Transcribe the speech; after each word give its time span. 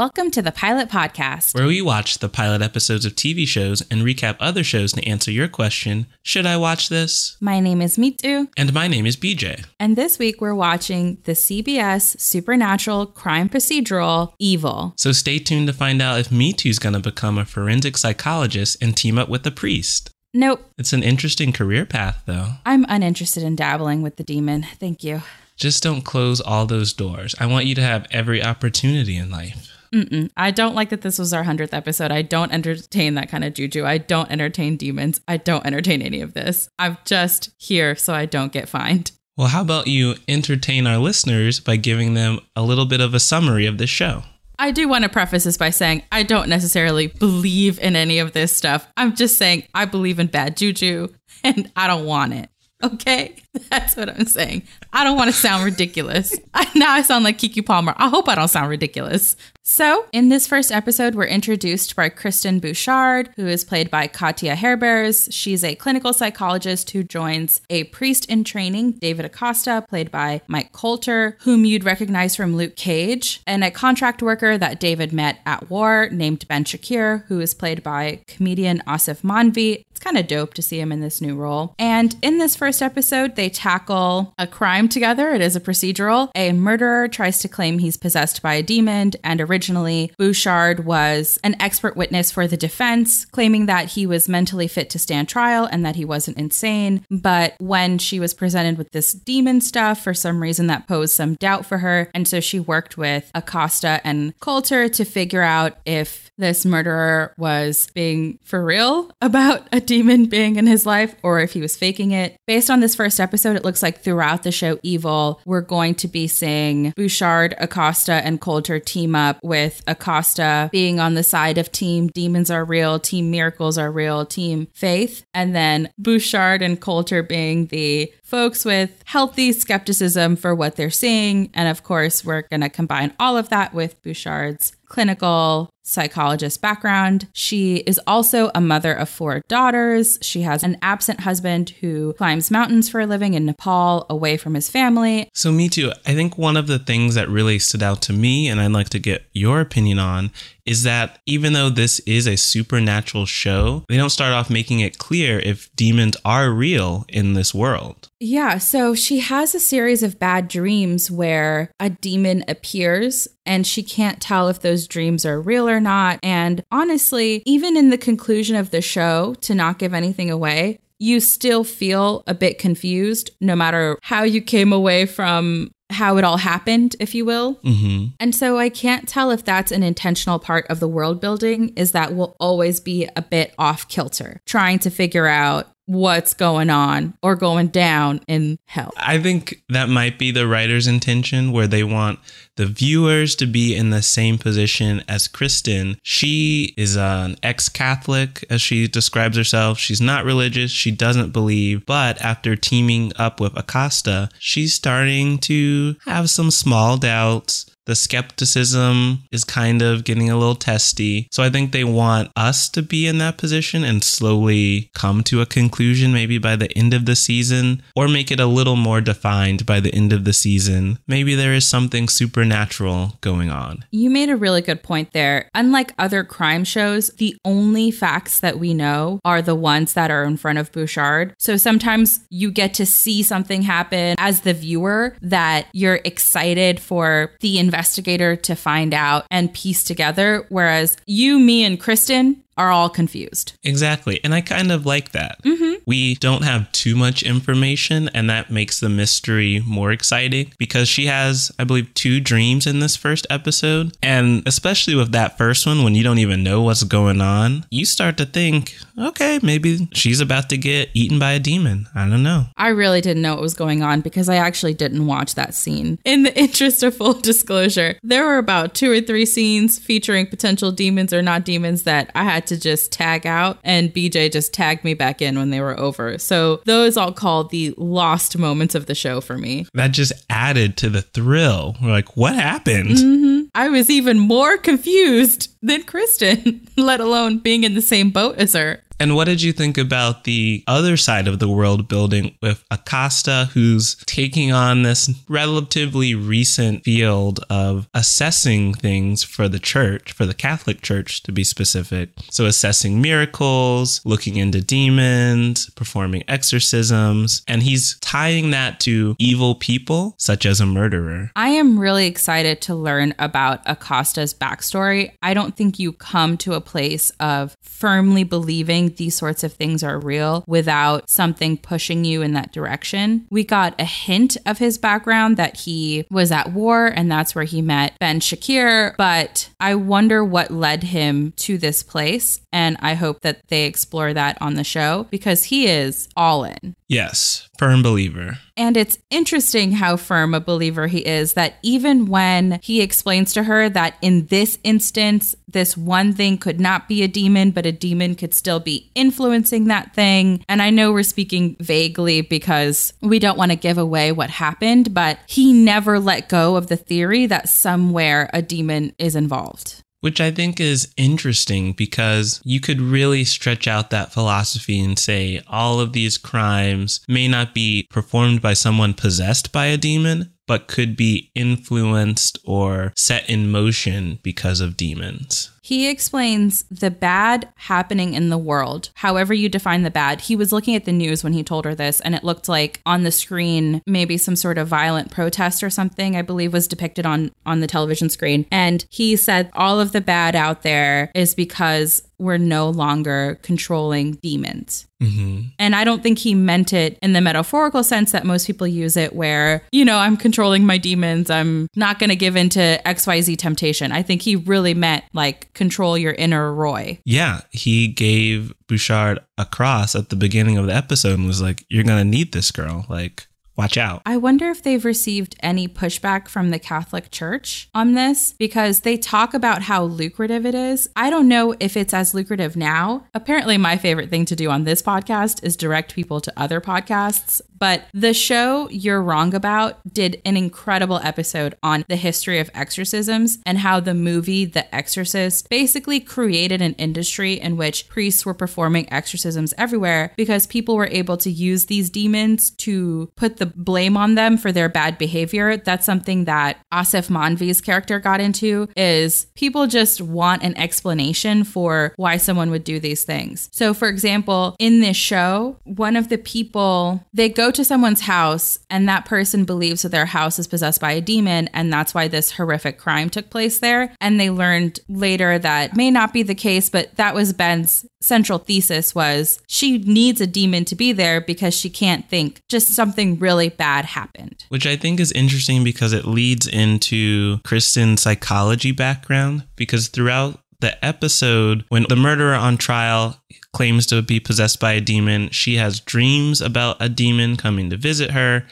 Welcome 0.00 0.30
to 0.30 0.40
the 0.40 0.50
Pilot 0.50 0.88
Podcast, 0.88 1.54
where 1.54 1.66
we 1.66 1.82
watch 1.82 2.20
the 2.20 2.30
pilot 2.30 2.62
episodes 2.62 3.04
of 3.04 3.16
TV 3.16 3.46
shows 3.46 3.82
and 3.90 4.00
recap 4.00 4.38
other 4.40 4.64
shows 4.64 4.94
to 4.94 5.06
answer 5.06 5.30
your 5.30 5.46
question 5.46 6.06
Should 6.22 6.46
I 6.46 6.56
watch 6.56 6.88
this? 6.88 7.36
My 7.38 7.60
name 7.60 7.82
is 7.82 7.98
Mitu. 7.98 8.48
And 8.56 8.72
my 8.72 8.88
name 8.88 9.04
is 9.04 9.18
BJ. 9.18 9.66
And 9.78 9.96
this 9.96 10.18
week 10.18 10.40
we're 10.40 10.54
watching 10.54 11.18
the 11.24 11.32
CBS 11.32 12.18
supernatural 12.18 13.08
crime 13.08 13.50
procedural 13.50 14.32
Evil. 14.38 14.94
So 14.96 15.12
stay 15.12 15.38
tuned 15.38 15.66
to 15.66 15.74
find 15.74 16.00
out 16.00 16.18
if 16.18 16.30
Mitu's 16.30 16.78
going 16.78 16.94
to 16.94 17.00
become 17.00 17.36
a 17.36 17.44
forensic 17.44 17.98
psychologist 17.98 18.82
and 18.82 18.96
team 18.96 19.18
up 19.18 19.28
with 19.28 19.46
a 19.46 19.50
priest. 19.50 20.08
Nope. 20.32 20.64
It's 20.78 20.94
an 20.94 21.02
interesting 21.02 21.52
career 21.52 21.84
path, 21.84 22.22
though. 22.24 22.52
I'm 22.64 22.86
uninterested 22.88 23.42
in 23.42 23.54
dabbling 23.54 24.00
with 24.00 24.16
the 24.16 24.24
demon. 24.24 24.62
Thank 24.78 25.04
you. 25.04 25.20
Just 25.58 25.82
don't 25.82 26.00
close 26.00 26.40
all 26.40 26.64
those 26.64 26.94
doors. 26.94 27.34
I 27.38 27.44
want 27.44 27.66
you 27.66 27.74
to 27.74 27.82
have 27.82 28.06
every 28.10 28.42
opportunity 28.42 29.14
in 29.14 29.30
life. 29.30 29.76
Mm-mm. 29.94 30.30
I 30.36 30.50
don't 30.52 30.74
like 30.74 30.90
that 30.90 31.02
this 31.02 31.18
was 31.18 31.32
our 31.32 31.42
100th 31.42 31.72
episode. 31.72 32.12
I 32.12 32.22
don't 32.22 32.52
entertain 32.52 33.14
that 33.14 33.28
kind 33.28 33.44
of 33.44 33.54
juju. 33.54 33.84
I 33.84 33.98
don't 33.98 34.30
entertain 34.30 34.76
demons. 34.76 35.20
I 35.26 35.36
don't 35.36 35.66
entertain 35.66 36.00
any 36.00 36.20
of 36.20 36.34
this. 36.34 36.68
I'm 36.78 36.96
just 37.04 37.50
here 37.58 37.96
so 37.96 38.14
I 38.14 38.26
don't 38.26 38.52
get 38.52 38.68
fined. 38.68 39.12
Well, 39.36 39.48
how 39.48 39.62
about 39.62 39.86
you 39.86 40.16
entertain 40.28 40.86
our 40.86 40.98
listeners 40.98 41.60
by 41.60 41.76
giving 41.76 42.14
them 42.14 42.40
a 42.54 42.62
little 42.62 42.86
bit 42.86 43.00
of 43.00 43.14
a 43.14 43.20
summary 43.20 43.66
of 43.66 43.78
this 43.78 43.90
show? 43.90 44.22
I 44.58 44.70
do 44.70 44.86
want 44.86 45.04
to 45.04 45.08
preface 45.08 45.44
this 45.44 45.56
by 45.56 45.70
saying 45.70 46.02
I 46.12 46.22
don't 46.22 46.50
necessarily 46.50 47.06
believe 47.06 47.78
in 47.80 47.96
any 47.96 48.18
of 48.18 48.32
this 48.32 48.54
stuff. 48.54 48.86
I'm 48.96 49.16
just 49.16 49.38
saying 49.38 49.64
I 49.74 49.86
believe 49.86 50.18
in 50.18 50.26
bad 50.26 50.58
juju 50.58 51.08
and 51.44 51.72
I 51.74 51.86
don't 51.86 52.04
want 52.04 52.34
it. 52.34 52.50
Okay, 52.82 53.36
that's 53.70 53.96
what 53.96 54.08
I'm 54.08 54.26
saying. 54.26 54.62
I 54.92 55.04
don't 55.04 55.16
want 55.16 55.30
to 55.30 55.36
sound 55.36 55.64
ridiculous. 55.64 56.34
Now 56.74 56.92
I 56.92 57.02
sound 57.02 57.24
like 57.24 57.38
Keke 57.38 57.64
Palmer. 57.66 57.94
I 57.96 58.08
hope 58.08 58.28
I 58.28 58.34
don't 58.36 58.48
sound 58.48 58.70
ridiculous. 58.70 59.36
So, 59.62 60.06
in 60.12 60.30
this 60.30 60.46
first 60.46 60.72
episode, 60.72 61.14
we're 61.14 61.26
introduced 61.26 61.94
by 61.94 62.08
Kristen 62.08 62.58
Bouchard, 62.60 63.30
who 63.36 63.46
is 63.46 63.62
played 63.62 63.90
by 63.90 64.06
Katja 64.06 64.56
Herbers. 64.56 65.28
She's 65.30 65.62
a 65.62 65.74
clinical 65.74 66.12
psychologist 66.12 66.90
who 66.90 67.04
joins 67.04 67.60
a 67.70 67.84
priest 67.84 68.24
in 68.24 68.42
training, 68.42 68.92
David 68.92 69.26
Acosta, 69.26 69.84
played 69.88 70.10
by 70.10 70.40
Mike 70.48 70.72
Colter, 70.72 71.36
whom 71.42 71.64
you'd 71.64 71.84
recognize 71.84 72.34
from 72.34 72.56
Luke 72.56 72.74
Cage, 72.74 73.42
and 73.46 73.62
a 73.62 73.70
contract 73.70 74.22
worker 74.22 74.56
that 74.58 74.80
David 74.80 75.12
met 75.12 75.38
at 75.44 75.70
war 75.70 76.08
named 76.10 76.48
Ben 76.48 76.64
Shakir, 76.64 77.24
who 77.26 77.38
is 77.38 77.54
played 77.54 77.82
by 77.82 78.22
comedian 78.26 78.82
Aasif 78.86 79.20
Mandvi. 79.20 79.84
It's 79.90 80.00
kind 80.00 80.18
of 80.18 80.26
dope 80.26 80.54
to 80.54 80.62
see 80.62 80.80
him 80.80 80.90
in 80.90 81.00
this 81.00 81.20
new 81.20 81.36
role. 81.36 81.74
And 81.78 82.16
in 82.22 82.38
this 82.38 82.56
first 82.56 82.80
episode, 82.82 83.36
they 83.40 83.48
tackle 83.48 84.34
a 84.38 84.46
crime 84.46 84.86
together. 84.86 85.30
It 85.30 85.40
is 85.40 85.56
a 85.56 85.60
procedural. 85.60 86.30
A 86.34 86.52
murderer 86.52 87.08
tries 87.08 87.38
to 87.38 87.48
claim 87.48 87.78
he's 87.78 87.96
possessed 87.96 88.42
by 88.42 88.52
a 88.52 88.62
demon, 88.62 89.12
and 89.24 89.40
originally, 89.40 90.12
Bouchard 90.18 90.84
was 90.84 91.38
an 91.42 91.56
expert 91.58 91.96
witness 91.96 92.30
for 92.30 92.46
the 92.46 92.58
defense, 92.58 93.24
claiming 93.24 93.64
that 93.64 93.92
he 93.92 94.06
was 94.06 94.28
mentally 94.28 94.68
fit 94.68 94.90
to 94.90 94.98
stand 94.98 95.26
trial 95.26 95.66
and 95.72 95.86
that 95.86 95.96
he 95.96 96.04
wasn't 96.04 96.36
insane. 96.36 97.02
But 97.10 97.54
when 97.58 97.96
she 97.96 98.20
was 98.20 98.34
presented 98.34 98.76
with 98.76 98.90
this 98.90 99.14
demon 99.14 99.62
stuff, 99.62 100.04
for 100.04 100.12
some 100.12 100.42
reason 100.42 100.66
that 100.66 100.86
posed 100.86 101.14
some 101.14 101.36
doubt 101.36 101.64
for 101.64 101.78
her. 101.78 102.10
And 102.14 102.28
so 102.28 102.40
she 102.40 102.60
worked 102.60 102.98
with 102.98 103.30
Acosta 103.34 104.02
and 104.04 104.38
Coulter 104.40 104.90
to 104.90 105.04
figure 105.06 105.42
out 105.42 105.78
if 105.86 106.30
this 106.36 106.66
murderer 106.66 107.32
was 107.38 107.88
being 107.94 108.38
for 108.42 108.62
real 108.62 109.10
about 109.22 109.66
a 109.72 109.80
demon 109.80 110.26
being 110.26 110.56
in 110.56 110.66
his 110.66 110.84
life 110.84 111.14
or 111.22 111.40
if 111.40 111.52
he 111.52 111.62
was 111.62 111.76
faking 111.76 112.10
it. 112.10 112.36
Based 112.46 112.68
on 112.68 112.80
this 112.80 112.94
first 112.94 113.18
episode, 113.18 113.29
it 113.34 113.64
looks 113.64 113.82
like 113.82 114.00
throughout 114.00 114.42
the 114.42 114.52
show 114.52 114.78
Evil, 114.82 115.40
we're 115.44 115.60
going 115.60 115.94
to 115.96 116.08
be 116.08 116.26
seeing 116.26 116.92
Bouchard, 116.96 117.54
Acosta, 117.58 118.12
and 118.12 118.40
Coulter 118.40 118.78
team 118.78 119.14
up 119.14 119.38
with 119.42 119.82
Acosta 119.86 120.68
being 120.72 121.00
on 121.00 121.14
the 121.14 121.22
side 121.22 121.58
of 121.58 121.72
Team 121.72 122.08
Demons 122.08 122.50
Are 122.50 122.64
Real, 122.64 122.98
Team 122.98 123.30
Miracles 123.30 123.78
Are 123.78 123.90
Real, 123.90 124.24
Team 124.26 124.68
Faith, 124.74 125.24
and 125.34 125.54
then 125.54 125.90
Bouchard 125.98 126.62
and 126.62 126.80
Coulter 126.80 127.22
being 127.22 127.66
the 127.66 128.12
folks 128.22 128.64
with 128.64 129.02
healthy 129.06 129.52
skepticism 129.52 130.36
for 130.36 130.54
what 130.54 130.76
they're 130.76 130.90
seeing. 130.90 131.50
And 131.52 131.68
of 131.68 131.82
course, 131.82 132.24
we're 132.24 132.42
going 132.42 132.60
to 132.60 132.68
combine 132.68 133.12
all 133.18 133.36
of 133.36 133.48
that 133.48 133.74
with 133.74 134.00
Bouchard's 134.02 134.72
clinical 134.86 135.70
psychologist 135.90 136.60
background. 136.62 137.28
She 137.32 137.76
is 137.78 138.00
also 138.06 138.50
a 138.54 138.60
mother 138.60 138.92
of 138.92 139.08
four 139.08 139.42
daughters. 139.48 140.18
She 140.22 140.42
has 140.42 140.62
an 140.62 140.76
absent 140.82 141.20
husband 141.20 141.70
who 141.80 142.12
climbs 142.14 142.50
mountains 142.50 142.88
for 142.88 143.00
a 143.00 143.06
living 143.06 143.34
in 143.34 143.44
Nepal 143.44 144.06
away 144.08 144.36
from 144.36 144.54
his 144.54 144.70
family. 144.70 145.28
So, 145.34 145.50
Mitu. 145.50 145.92
I 146.06 146.14
think 146.14 146.38
one 146.38 146.56
of 146.56 146.66
the 146.66 146.78
things 146.78 147.14
that 147.14 147.28
really 147.28 147.58
stood 147.58 147.82
out 147.82 148.02
to 148.02 148.12
me, 148.12 148.48
and 148.48 148.60
I'd 148.60 148.72
like 148.72 148.88
to 148.90 148.98
get 148.98 149.26
your 149.32 149.60
opinion 149.60 149.98
on, 149.98 150.30
is 150.66 150.82
that 150.84 151.18
even 151.26 151.52
though 151.52 151.70
this 151.70 152.00
is 152.00 152.26
a 152.26 152.36
supernatural 152.36 153.26
show, 153.26 153.84
they 153.88 153.96
don't 153.96 154.10
start 154.10 154.32
off 154.32 154.50
making 154.50 154.80
it 154.80 154.98
clear 154.98 155.38
if 155.38 155.74
demons 155.76 156.16
are 156.24 156.50
real 156.50 157.04
in 157.08 157.34
this 157.34 157.54
world. 157.54 158.08
Yeah, 158.20 158.58
so 158.58 158.94
she 158.94 159.20
has 159.20 159.54
a 159.54 159.60
series 159.60 160.02
of 160.02 160.18
bad 160.18 160.48
dreams 160.48 161.10
where 161.10 161.72
a 161.80 161.90
demon 161.90 162.44
appears 162.48 163.28
and 163.46 163.66
she 163.66 163.82
can't 163.82 164.20
tell 164.20 164.48
if 164.48 164.60
those 164.60 164.86
dreams 164.86 165.24
are 165.24 165.40
real 165.40 165.68
or 165.68 165.80
not. 165.80 166.18
And 166.22 166.62
honestly, 166.70 167.42
even 167.46 167.76
in 167.76 167.90
the 167.90 167.98
conclusion 167.98 168.56
of 168.56 168.70
the 168.70 168.82
show, 168.82 169.34
to 169.40 169.54
not 169.54 169.78
give 169.78 169.94
anything 169.94 170.30
away, 170.30 170.78
you 170.98 171.18
still 171.18 171.64
feel 171.64 172.22
a 172.26 172.34
bit 172.34 172.58
confused 172.58 173.30
no 173.40 173.56
matter 173.56 173.98
how 174.02 174.22
you 174.22 174.42
came 174.42 174.72
away 174.72 175.06
from 175.06 175.70
how 175.90 176.16
it 176.16 176.24
all 176.24 176.38
happened, 176.38 176.96
if 177.00 177.14
you 177.14 177.24
will. 177.24 177.56
Mm-hmm. 177.56 178.06
And 178.18 178.34
so 178.34 178.58
I 178.58 178.68
can't 178.68 179.08
tell 179.08 179.30
if 179.30 179.44
that's 179.44 179.72
an 179.72 179.82
intentional 179.82 180.38
part 180.38 180.66
of 180.68 180.80
the 180.80 180.88
world 180.88 181.20
building, 181.20 181.72
is 181.76 181.92
that 181.92 182.14
we'll 182.14 182.36
always 182.40 182.80
be 182.80 183.08
a 183.16 183.22
bit 183.22 183.54
off 183.58 183.88
kilter, 183.88 184.40
trying 184.46 184.78
to 184.80 184.90
figure 184.90 185.26
out 185.26 185.68
what's 185.90 186.34
going 186.34 186.70
on 186.70 187.14
or 187.20 187.34
going 187.34 187.66
down 187.66 188.20
in 188.28 188.58
hell. 188.66 188.92
I 188.96 189.18
think 189.18 189.62
that 189.68 189.88
might 189.88 190.20
be 190.20 190.30
the 190.30 190.46
writer's 190.46 190.86
intention 190.86 191.50
where 191.50 191.66
they 191.66 191.82
want 191.82 192.20
the 192.54 192.66
viewers 192.66 193.34
to 193.36 193.46
be 193.46 193.74
in 193.74 193.90
the 193.90 194.02
same 194.02 194.38
position 194.38 195.02
as 195.08 195.26
Kristen. 195.26 195.98
She 196.02 196.74
is 196.76 196.96
an 196.96 197.36
ex 197.42 197.68
Catholic, 197.68 198.44
as 198.48 198.62
she 198.62 198.86
describes 198.86 199.36
herself. 199.36 199.78
She's 199.78 200.00
not 200.00 200.24
religious, 200.24 200.70
she 200.70 200.92
doesn't 200.92 201.32
believe, 201.32 201.84
but 201.86 202.20
after 202.20 202.54
teaming 202.54 203.12
up 203.16 203.40
with 203.40 203.56
Acosta, 203.56 204.28
she's 204.38 204.74
starting 204.74 205.38
to 205.38 205.96
have 206.04 206.30
some 206.30 206.52
small 206.52 206.98
doubts 206.98 207.69
the 207.90 207.96
skepticism 207.96 209.24
is 209.32 209.42
kind 209.42 209.82
of 209.82 210.04
getting 210.04 210.30
a 210.30 210.38
little 210.38 210.54
testy. 210.54 211.26
So 211.32 211.42
I 211.42 211.50
think 211.50 211.72
they 211.72 211.82
want 211.82 212.30
us 212.36 212.68
to 212.68 212.82
be 212.82 213.08
in 213.08 213.18
that 213.18 213.36
position 213.36 213.82
and 213.82 214.04
slowly 214.04 214.92
come 214.94 215.24
to 215.24 215.40
a 215.40 215.46
conclusion, 215.46 216.12
maybe 216.12 216.38
by 216.38 216.54
the 216.54 216.70
end 216.78 216.94
of 216.94 217.04
the 217.04 217.16
season, 217.16 217.82
or 217.96 218.06
make 218.06 218.30
it 218.30 218.38
a 218.38 218.46
little 218.46 218.76
more 218.76 219.00
defined 219.00 219.66
by 219.66 219.80
the 219.80 219.92
end 219.92 220.12
of 220.12 220.24
the 220.24 220.32
season. 220.32 221.00
Maybe 221.08 221.34
there 221.34 221.52
is 221.52 221.66
something 221.66 222.08
supernatural 222.08 223.18
going 223.22 223.50
on. 223.50 223.84
You 223.90 224.08
made 224.08 224.30
a 224.30 224.36
really 224.36 224.62
good 224.62 224.84
point 224.84 225.12
there. 225.12 225.50
Unlike 225.52 225.94
other 225.98 226.22
crime 226.22 226.62
shows, 226.62 227.08
the 227.16 227.36
only 227.44 227.90
facts 227.90 228.38
that 228.38 228.60
we 228.60 228.72
know 228.72 229.18
are 229.24 229.42
the 229.42 229.56
ones 229.56 229.94
that 229.94 230.12
are 230.12 230.22
in 230.22 230.36
front 230.36 230.60
of 230.60 230.70
Bouchard. 230.70 231.34
So 231.40 231.56
sometimes 231.56 232.20
you 232.30 232.52
get 232.52 232.72
to 232.74 232.86
see 232.86 233.24
something 233.24 233.62
happen 233.62 234.14
as 234.16 234.42
the 234.42 234.54
viewer 234.54 235.16
that 235.22 235.66
you're 235.72 235.98
excited 236.04 236.78
for 236.78 237.32
the 237.40 237.58
investigation 237.58 237.79
investigator 237.80 238.36
to 238.36 238.54
find 238.54 238.92
out 238.92 239.24
and 239.30 239.54
piece 239.54 239.82
together. 239.82 240.44
Whereas 240.50 240.98
you, 241.06 241.38
me, 241.38 241.64
and 241.64 241.80
Kristen 241.80 242.42
are 242.56 242.70
all 242.70 242.90
confused. 242.90 243.54
Exactly. 243.64 244.20
And 244.22 244.34
I 244.34 244.40
kind 244.40 244.70
of 244.70 244.84
like 244.84 245.12
that. 245.12 245.42
Mm-hmm. 245.42 245.74
We 245.86 246.16
don't 246.16 246.44
have 246.44 246.70
too 246.72 246.94
much 246.94 247.22
information, 247.22 248.10
and 248.14 248.28
that 248.28 248.50
makes 248.50 248.80
the 248.80 248.88
mystery 248.88 249.62
more 249.66 249.90
exciting 249.92 250.52
because 250.58 250.88
she 250.88 251.06
has, 251.06 251.50
I 251.58 251.64
believe, 251.64 251.92
two 251.94 252.20
dreams 252.20 252.66
in 252.66 252.80
this 252.80 252.96
first 252.96 253.26
episode. 253.30 253.96
And 254.02 254.46
especially 254.46 254.94
with 254.94 255.12
that 255.12 255.38
first 255.38 255.66
one, 255.66 255.82
when 255.84 255.94
you 255.94 256.02
don't 256.02 256.18
even 256.18 256.42
know 256.42 256.62
what's 256.62 256.84
going 256.84 257.20
on, 257.20 257.64
you 257.70 257.86
start 257.86 258.16
to 258.18 258.26
think, 258.26 258.76
okay, 258.98 259.40
maybe 259.42 259.88
she's 259.92 260.20
about 260.20 260.50
to 260.50 260.58
get 260.58 260.90
eaten 260.92 261.18
by 261.18 261.32
a 261.32 261.38
demon. 261.38 261.88
I 261.94 262.08
don't 262.08 262.22
know. 262.22 262.46
I 262.56 262.68
really 262.68 263.00
didn't 263.00 263.22
know 263.22 263.34
what 263.34 263.42
was 263.42 263.54
going 263.54 263.82
on 263.82 264.00
because 264.02 264.28
I 264.28 264.36
actually 264.36 264.74
didn't 264.74 265.06
watch 265.06 265.34
that 265.34 265.54
scene. 265.54 265.98
In 266.04 266.24
the 266.24 266.38
interest 266.38 266.82
of 266.82 266.96
full 266.96 267.14
disclosure, 267.14 267.98
there 268.02 268.24
were 268.24 268.38
about 268.38 268.74
two 268.74 268.90
or 268.90 269.00
three 269.00 269.26
scenes 269.26 269.78
featuring 269.78 270.26
potential 270.26 270.72
demons 270.72 271.12
or 271.12 271.22
not 271.22 271.44
demons 271.44 271.84
that 271.84 272.10
I 272.14 272.24
had 272.24 272.46
to 272.50 272.60
just 272.60 272.92
tag 272.92 273.26
out, 273.26 273.58
and 273.64 273.92
BJ 273.92 274.30
just 274.30 274.52
tagged 274.52 274.84
me 274.84 274.94
back 274.94 275.22
in 275.22 275.38
when 275.38 275.50
they 275.50 275.60
were 275.60 275.78
over. 275.80 276.18
So 276.18 276.60
those 276.66 276.96
I'll 276.96 277.12
call 277.12 277.44
the 277.44 277.74
lost 277.78 278.36
moments 278.36 278.74
of 278.74 278.86
the 278.86 278.94
show 278.94 279.20
for 279.20 279.38
me. 279.38 279.66
That 279.74 279.92
just 279.92 280.12
added 280.28 280.76
to 280.78 280.90
the 280.90 281.02
thrill. 281.02 281.76
We're 281.82 281.90
like, 281.90 282.16
what 282.16 282.34
happened? 282.34 282.90
Mm-hmm. 282.90 283.40
I 283.54 283.68
was 283.68 283.88
even 283.88 284.18
more 284.18 284.58
confused 284.58 285.48
than 285.62 285.84
Kristen, 285.84 286.68
let 286.76 287.00
alone 287.00 287.38
being 287.38 287.64
in 287.64 287.74
the 287.74 287.82
same 287.82 288.10
boat 288.10 288.36
as 288.36 288.52
her. 288.52 288.82
And 289.00 289.16
what 289.16 289.24
did 289.24 289.40
you 289.40 289.54
think 289.54 289.78
about 289.78 290.24
the 290.24 290.62
other 290.66 290.98
side 290.98 291.26
of 291.26 291.38
the 291.38 291.48
world 291.48 291.88
building 291.88 292.36
with 292.42 292.62
Acosta, 292.70 293.48
who's 293.54 293.96
taking 294.04 294.52
on 294.52 294.82
this 294.82 295.10
relatively 295.26 296.14
recent 296.14 296.84
field 296.84 297.42
of 297.48 297.88
assessing 297.94 298.74
things 298.74 299.24
for 299.24 299.48
the 299.48 299.58
church, 299.58 300.12
for 300.12 300.26
the 300.26 300.34
Catholic 300.34 300.82
Church 300.82 301.22
to 301.22 301.32
be 301.32 301.44
specific? 301.44 302.10
So, 302.30 302.44
assessing 302.44 303.00
miracles, 303.00 304.02
looking 304.04 304.36
into 304.36 304.60
demons, 304.60 305.70
performing 305.70 306.22
exorcisms, 306.28 307.42
and 307.48 307.62
he's 307.62 307.98
tying 308.00 308.50
that 308.50 308.80
to 308.80 309.16
evil 309.18 309.54
people, 309.54 310.14
such 310.18 310.44
as 310.44 310.60
a 310.60 310.66
murderer. 310.66 311.30
I 311.36 311.48
am 311.48 311.80
really 311.80 312.06
excited 312.06 312.60
to 312.62 312.74
learn 312.74 313.14
about 313.18 313.66
Acosta's 313.66 314.34
backstory. 314.34 315.12
I 315.22 315.32
don't 315.32 315.56
think 315.56 315.78
you 315.78 315.94
come 315.94 316.36
to 316.38 316.52
a 316.52 316.60
place 316.60 317.10
of 317.18 317.56
firmly 317.80 318.22
believing 318.22 318.94
these 318.94 319.16
sorts 319.16 319.42
of 319.42 319.54
things 319.54 319.82
are 319.82 319.98
real 319.98 320.44
without 320.46 321.08
something 321.08 321.56
pushing 321.56 322.04
you 322.04 322.20
in 322.22 322.34
that 322.34 322.52
direction. 322.52 323.26
We 323.30 323.42
got 323.42 323.80
a 323.80 323.84
hint 323.84 324.36
of 324.44 324.58
his 324.58 324.78
background 324.78 325.38
that 325.38 325.56
he 325.56 326.06
was 326.10 326.30
at 326.30 326.52
war 326.52 326.86
and 326.86 327.10
that's 327.10 327.34
where 327.34 327.44
he 327.44 327.62
met 327.62 327.98
Ben 327.98 328.20
Shakir, 328.20 328.94
but 328.96 329.48
I 329.58 329.74
wonder 329.74 330.22
what 330.22 330.50
led 330.50 330.84
him 330.84 331.32
to 331.38 331.56
this 331.56 331.82
place. 331.82 332.40
And 332.52 332.76
I 332.80 332.94
hope 332.94 333.22
that 333.22 333.40
they 333.48 333.64
explore 333.64 334.12
that 334.12 334.36
on 334.40 334.54
the 334.54 334.64
show 334.64 335.06
because 335.10 335.44
he 335.44 335.66
is 335.66 336.08
all 336.16 336.44
in. 336.44 336.76
Yes, 336.90 337.48
firm 337.56 337.84
believer. 337.84 338.40
And 338.56 338.76
it's 338.76 338.98
interesting 339.10 339.70
how 339.70 339.96
firm 339.96 340.34
a 340.34 340.40
believer 340.40 340.88
he 340.88 341.06
is 341.06 341.34
that 341.34 341.54
even 341.62 342.06
when 342.06 342.58
he 342.64 342.80
explains 342.80 343.32
to 343.34 343.44
her 343.44 343.68
that 343.68 343.94
in 344.02 344.26
this 344.26 344.58
instance, 344.64 345.36
this 345.46 345.76
one 345.76 346.12
thing 346.12 346.36
could 346.36 346.58
not 346.58 346.88
be 346.88 347.04
a 347.04 347.08
demon, 347.08 347.52
but 347.52 347.64
a 347.64 347.70
demon 347.70 348.16
could 348.16 348.34
still 348.34 348.58
be 348.58 348.90
influencing 348.96 349.66
that 349.66 349.94
thing. 349.94 350.44
And 350.48 350.60
I 350.60 350.70
know 350.70 350.90
we're 350.90 351.04
speaking 351.04 351.54
vaguely 351.60 352.22
because 352.22 352.92
we 353.00 353.20
don't 353.20 353.38
want 353.38 353.52
to 353.52 353.56
give 353.56 353.78
away 353.78 354.10
what 354.10 354.30
happened, 354.30 354.92
but 354.92 355.20
he 355.28 355.52
never 355.52 356.00
let 356.00 356.28
go 356.28 356.56
of 356.56 356.66
the 356.66 356.76
theory 356.76 357.26
that 357.26 357.48
somewhere 357.48 358.28
a 358.32 358.42
demon 358.42 358.94
is 358.98 359.14
involved. 359.14 359.84
Which 360.00 360.20
I 360.20 360.30
think 360.30 360.60
is 360.60 360.92
interesting 360.96 361.72
because 361.72 362.40
you 362.42 362.58
could 362.58 362.80
really 362.80 363.24
stretch 363.24 363.68
out 363.68 363.90
that 363.90 364.12
philosophy 364.12 364.80
and 364.80 364.98
say 364.98 365.42
all 365.46 365.78
of 365.78 365.92
these 365.92 366.16
crimes 366.16 367.00
may 367.06 367.28
not 367.28 367.54
be 367.54 367.86
performed 367.90 368.40
by 368.40 368.54
someone 368.54 368.94
possessed 368.94 369.52
by 369.52 369.66
a 369.66 369.76
demon, 369.76 370.32
but 370.46 370.68
could 370.68 370.96
be 370.96 371.30
influenced 371.34 372.38
or 372.44 372.92
set 372.96 373.28
in 373.28 373.50
motion 373.50 374.18
because 374.22 374.60
of 374.60 374.76
demons. 374.76 375.50
He 375.70 375.88
explains 375.88 376.64
the 376.64 376.90
bad 376.90 377.48
happening 377.54 378.14
in 378.14 378.28
the 378.28 378.36
world, 378.36 378.90
however 378.94 379.32
you 379.32 379.48
define 379.48 379.84
the 379.84 379.90
bad. 379.92 380.22
He 380.22 380.34
was 380.34 380.52
looking 380.52 380.74
at 380.74 380.84
the 380.84 380.90
news 380.90 381.22
when 381.22 381.32
he 381.32 381.44
told 381.44 381.64
her 381.64 381.76
this, 381.76 382.00
and 382.00 382.12
it 382.12 382.24
looked 382.24 382.48
like 382.48 382.80
on 382.84 383.04
the 383.04 383.12
screen, 383.12 383.80
maybe 383.86 384.16
some 384.16 384.34
sort 384.34 384.58
of 384.58 384.66
violent 384.66 385.12
protest 385.12 385.62
or 385.62 385.70
something, 385.70 386.16
I 386.16 386.22
believe 386.22 386.52
was 386.52 386.66
depicted 386.66 387.06
on, 387.06 387.30
on 387.46 387.60
the 387.60 387.68
television 387.68 388.10
screen. 388.10 388.46
And 388.50 388.84
he 388.90 389.14
said 389.14 389.48
all 389.52 389.78
of 389.78 389.92
the 389.92 390.00
bad 390.00 390.34
out 390.34 390.62
there 390.62 391.12
is 391.14 391.36
because 391.36 392.02
we're 392.20 392.38
no 392.38 392.70
longer 392.70 393.38
controlling 393.42 394.12
demons. 394.16 394.86
Mm-hmm. 395.00 395.48
And 395.58 395.74
I 395.74 395.84
don't 395.84 396.02
think 396.02 396.18
he 396.18 396.34
meant 396.34 396.72
it 396.72 396.98
in 397.02 397.14
the 397.14 397.20
metaphorical 397.20 397.82
sense 397.82 398.12
that 398.12 398.26
most 398.26 398.46
people 398.46 398.66
use 398.66 398.96
it, 398.96 399.14
where, 399.14 399.62
you 399.72 399.84
know, 399.84 399.96
I'm 399.96 400.16
controlling 400.16 400.66
my 400.66 400.76
demons. 400.76 401.30
I'm 401.30 401.68
not 401.74 401.98
going 401.98 402.10
to 402.10 402.16
give 402.16 402.36
in 402.36 402.50
to 402.50 402.80
XYZ 402.84 403.38
temptation. 403.38 403.92
I 403.92 404.02
think 404.02 404.22
he 404.22 404.36
really 404.36 404.74
meant 404.74 405.04
like 405.14 405.52
control 405.54 405.96
your 405.96 406.12
inner 406.12 406.52
Roy. 406.52 406.98
Yeah. 407.04 407.40
He 407.50 407.88
gave 407.88 408.52
Bouchard 408.66 409.20
a 409.38 409.46
cross 409.46 409.94
at 409.94 410.10
the 410.10 410.16
beginning 410.16 410.58
of 410.58 410.66
the 410.66 410.74
episode 410.74 411.18
and 411.18 411.26
was 411.26 411.40
like, 411.40 411.64
You're 411.68 411.84
going 411.84 411.98
to 411.98 412.04
need 412.04 412.32
this 412.32 412.50
girl. 412.50 412.84
Like, 412.88 413.26
watch 413.60 413.76
out. 413.76 414.00
I 414.06 414.16
wonder 414.16 414.48
if 414.48 414.62
they've 414.62 414.84
received 414.84 415.36
any 415.40 415.68
pushback 415.68 416.28
from 416.28 416.50
the 416.50 416.58
Catholic 416.58 417.10
Church 417.10 417.68
on 417.74 417.92
this 417.92 418.34
because 418.38 418.80
they 418.80 418.96
talk 418.96 419.34
about 419.34 419.62
how 419.62 419.84
lucrative 419.84 420.46
it 420.46 420.54
is. 420.54 420.88
I 420.96 421.10
don't 421.10 421.28
know 421.28 421.54
if 421.60 421.76
it's 421.76 421.92
as 421.92 422.14
lucrative 422.14 422.56
now. 422.56 423.06
Apparently, 423.12 423.58
my 423.58 423.76
favorite 423.76 424.08
thing 424.08 424.24
to 424.26 424.36
do 424.36 424.50
on 424.50 424.64
this 424.64 424.80
podcast 424.80 425.44
is 425.44 425.56
direct 425.56 425.94
people 425.94 426.20
to 426.22 426.32
other 426.36 426.60
podcasts. 426.60 427.42
But 427.60 427.84
the 427.92 428.14
show 428.14 428.70
You're 428.70 429.02
Wrong 429.02 429.34
About 429.34 429.80
did 429.92 430.22
an 430.24 430.38
incredible 430.38 430.98
episode 431.02 431.54
on 431.62 431.84
the 431.88 431.96
history 431.96 432.38
of 432.38 432.50
exorcisms 432.54 433.36
and 433.44 433.58
how 433.58 433.80
the 433.80 433.92
movie 433.92 434.46
The 434.46 434.74
Exorcist 434.74 435.50
basically 435.50 436.00
created 436.00 436.62
an 436.62 436.72
industry 436.74 437.34
in 437.34 437.58
which 437.58 437.86
priests 437.90 438.24
were 438.24 438.32
performing 438.32 438.90
exorcisms 438.90 439.52
everywhere 439.58 440.14
because 440.16 440.46
people 440.46 440.74
were 440.74 440.86
able 440.86 441.18
to 441.18 441.30
use 441.30 441.66
these 441.66 441.90
demons 441.90 442.50
to 442.52 443.12
put 443.14 443.36
the 443.36 443.49
blame 443.56 443.96
on 443.96 444.14
them 444.14 444.36
for 444.36 444.52
their 444.52 444.68
bad 444.68 444.98
behavior. 444.98 445.56
That's 445.56 445.86
something 445.86 446.24
that 446.24 446.58
Aasif 446.72 447.08
Mandvi's 447.08 447.60
character 447.60 447.98
got 447.98 448.20
into 448.20 448.68
is 448.76 449.26
people 449.34 449.66
just 449.66 450.00
want 450.00 450.42
an 450.42 450.56
explanation 450.56 451.44
for 451.44 451.92
why 451.96 452.16
someone 452.16 452.50
would 452.50 452.64
do 452.64 452.80
these 452.80 453.04
things. 453.04 453.48
So 453.52 453.74
for 453.74 453.88
example, 453.88 454.56
in 454.58 454.80
this 454.80 454.96
show, 454.96 455.56
one 455.64 455.96
of 455.96 456.08
the 456.08 456.18
people 456.18 457.04
they 457.12 457.28
go 457.28 457.50
to 457.50 457.64
someone's 457.64 458.02
house 458.02 458.58
and 458.68 458.88
that 458.88 459.04
person 459.04 459.44
believes 459.44 459.82
that 459.82 459.90
their 459.90 460.06
house 460.06 460.38
is 460.38 460.46
possessed 460.46 460.80
by 460.80 460.92
a 460.92 461.00
demon 461.00 461.48
and 461.52 461.72
that's 461.72 461.94
why 461.94 462.08
this 462.08 462.32
horrific 462.32 462.78
crime 462.78 463.10
took 463.10 463.30
place 463.30 463.60
there 463.60 463.94
and 464.00 464.18
they 464.18 464.30
learned 464.30 464.80
later 464.88 465.38
that 465.38 465.76
may 465.76 465.90
not 465.90 466.12
be 466.12 466.22
the 466.22 466.34
case 466.34 466.68
but 466.68 466.94
that 466.96 467.14
was 467.14 467.32
Ben's 467.32 467.86
central 468.00 468.38
thesis 468.38 468.94
was 468.94 469.40
she 469.46 469.78
needs 469.78 470.20
a 470.20 470.26
demon 470.26 470.64
to 470.64 470.74
be 470.74 470.92
there 470.92 471.20
because 471.20 471.54
she 471.54 471.68
can't 471.68 472.08
think 472.08 472.40
just 472.48 472.68
something 472.68 473.18
really 473.30 473.48
bad 473.48 473.84
happened. 473.84 474.44
Which 474.48 474.66
I 474.66 474.76
think 474.76 474.98
is 474.98 475.12
interesting 475.12 475.62
because 475.62 475.92
it 475.92 476.04
leads 476.04 476.46
into 476.48 477.38
Kristen's 477.44 478.02
psychology 478.02 478.72
background 478.72 479.46
because 479.54 479.86
throughout 479.88 480.40
the 480.58 480.84
episode 480.84 481.64
when 481.68 481.86
the 481.88 481.96
murderer 481.96 482.34
on 482.34 482.56
trial 482.56 483.22
claims 483.52 483.86
to 483.86 484.02
be 484.02 484.18
possessed 484.20 484.58
by 484.58 484.72
a 484.72 484.80
demon, 484.80 485.30
she 485.30 485.56
has 485.56 485.80
dreams 485.80 486.40
about 486.40 486.76
a 486.80 486.88
demon 486.88 487.36
coming 487.36 487.70
to 487.70 487.76
visit 487.76 488.10
her 488.10 488.44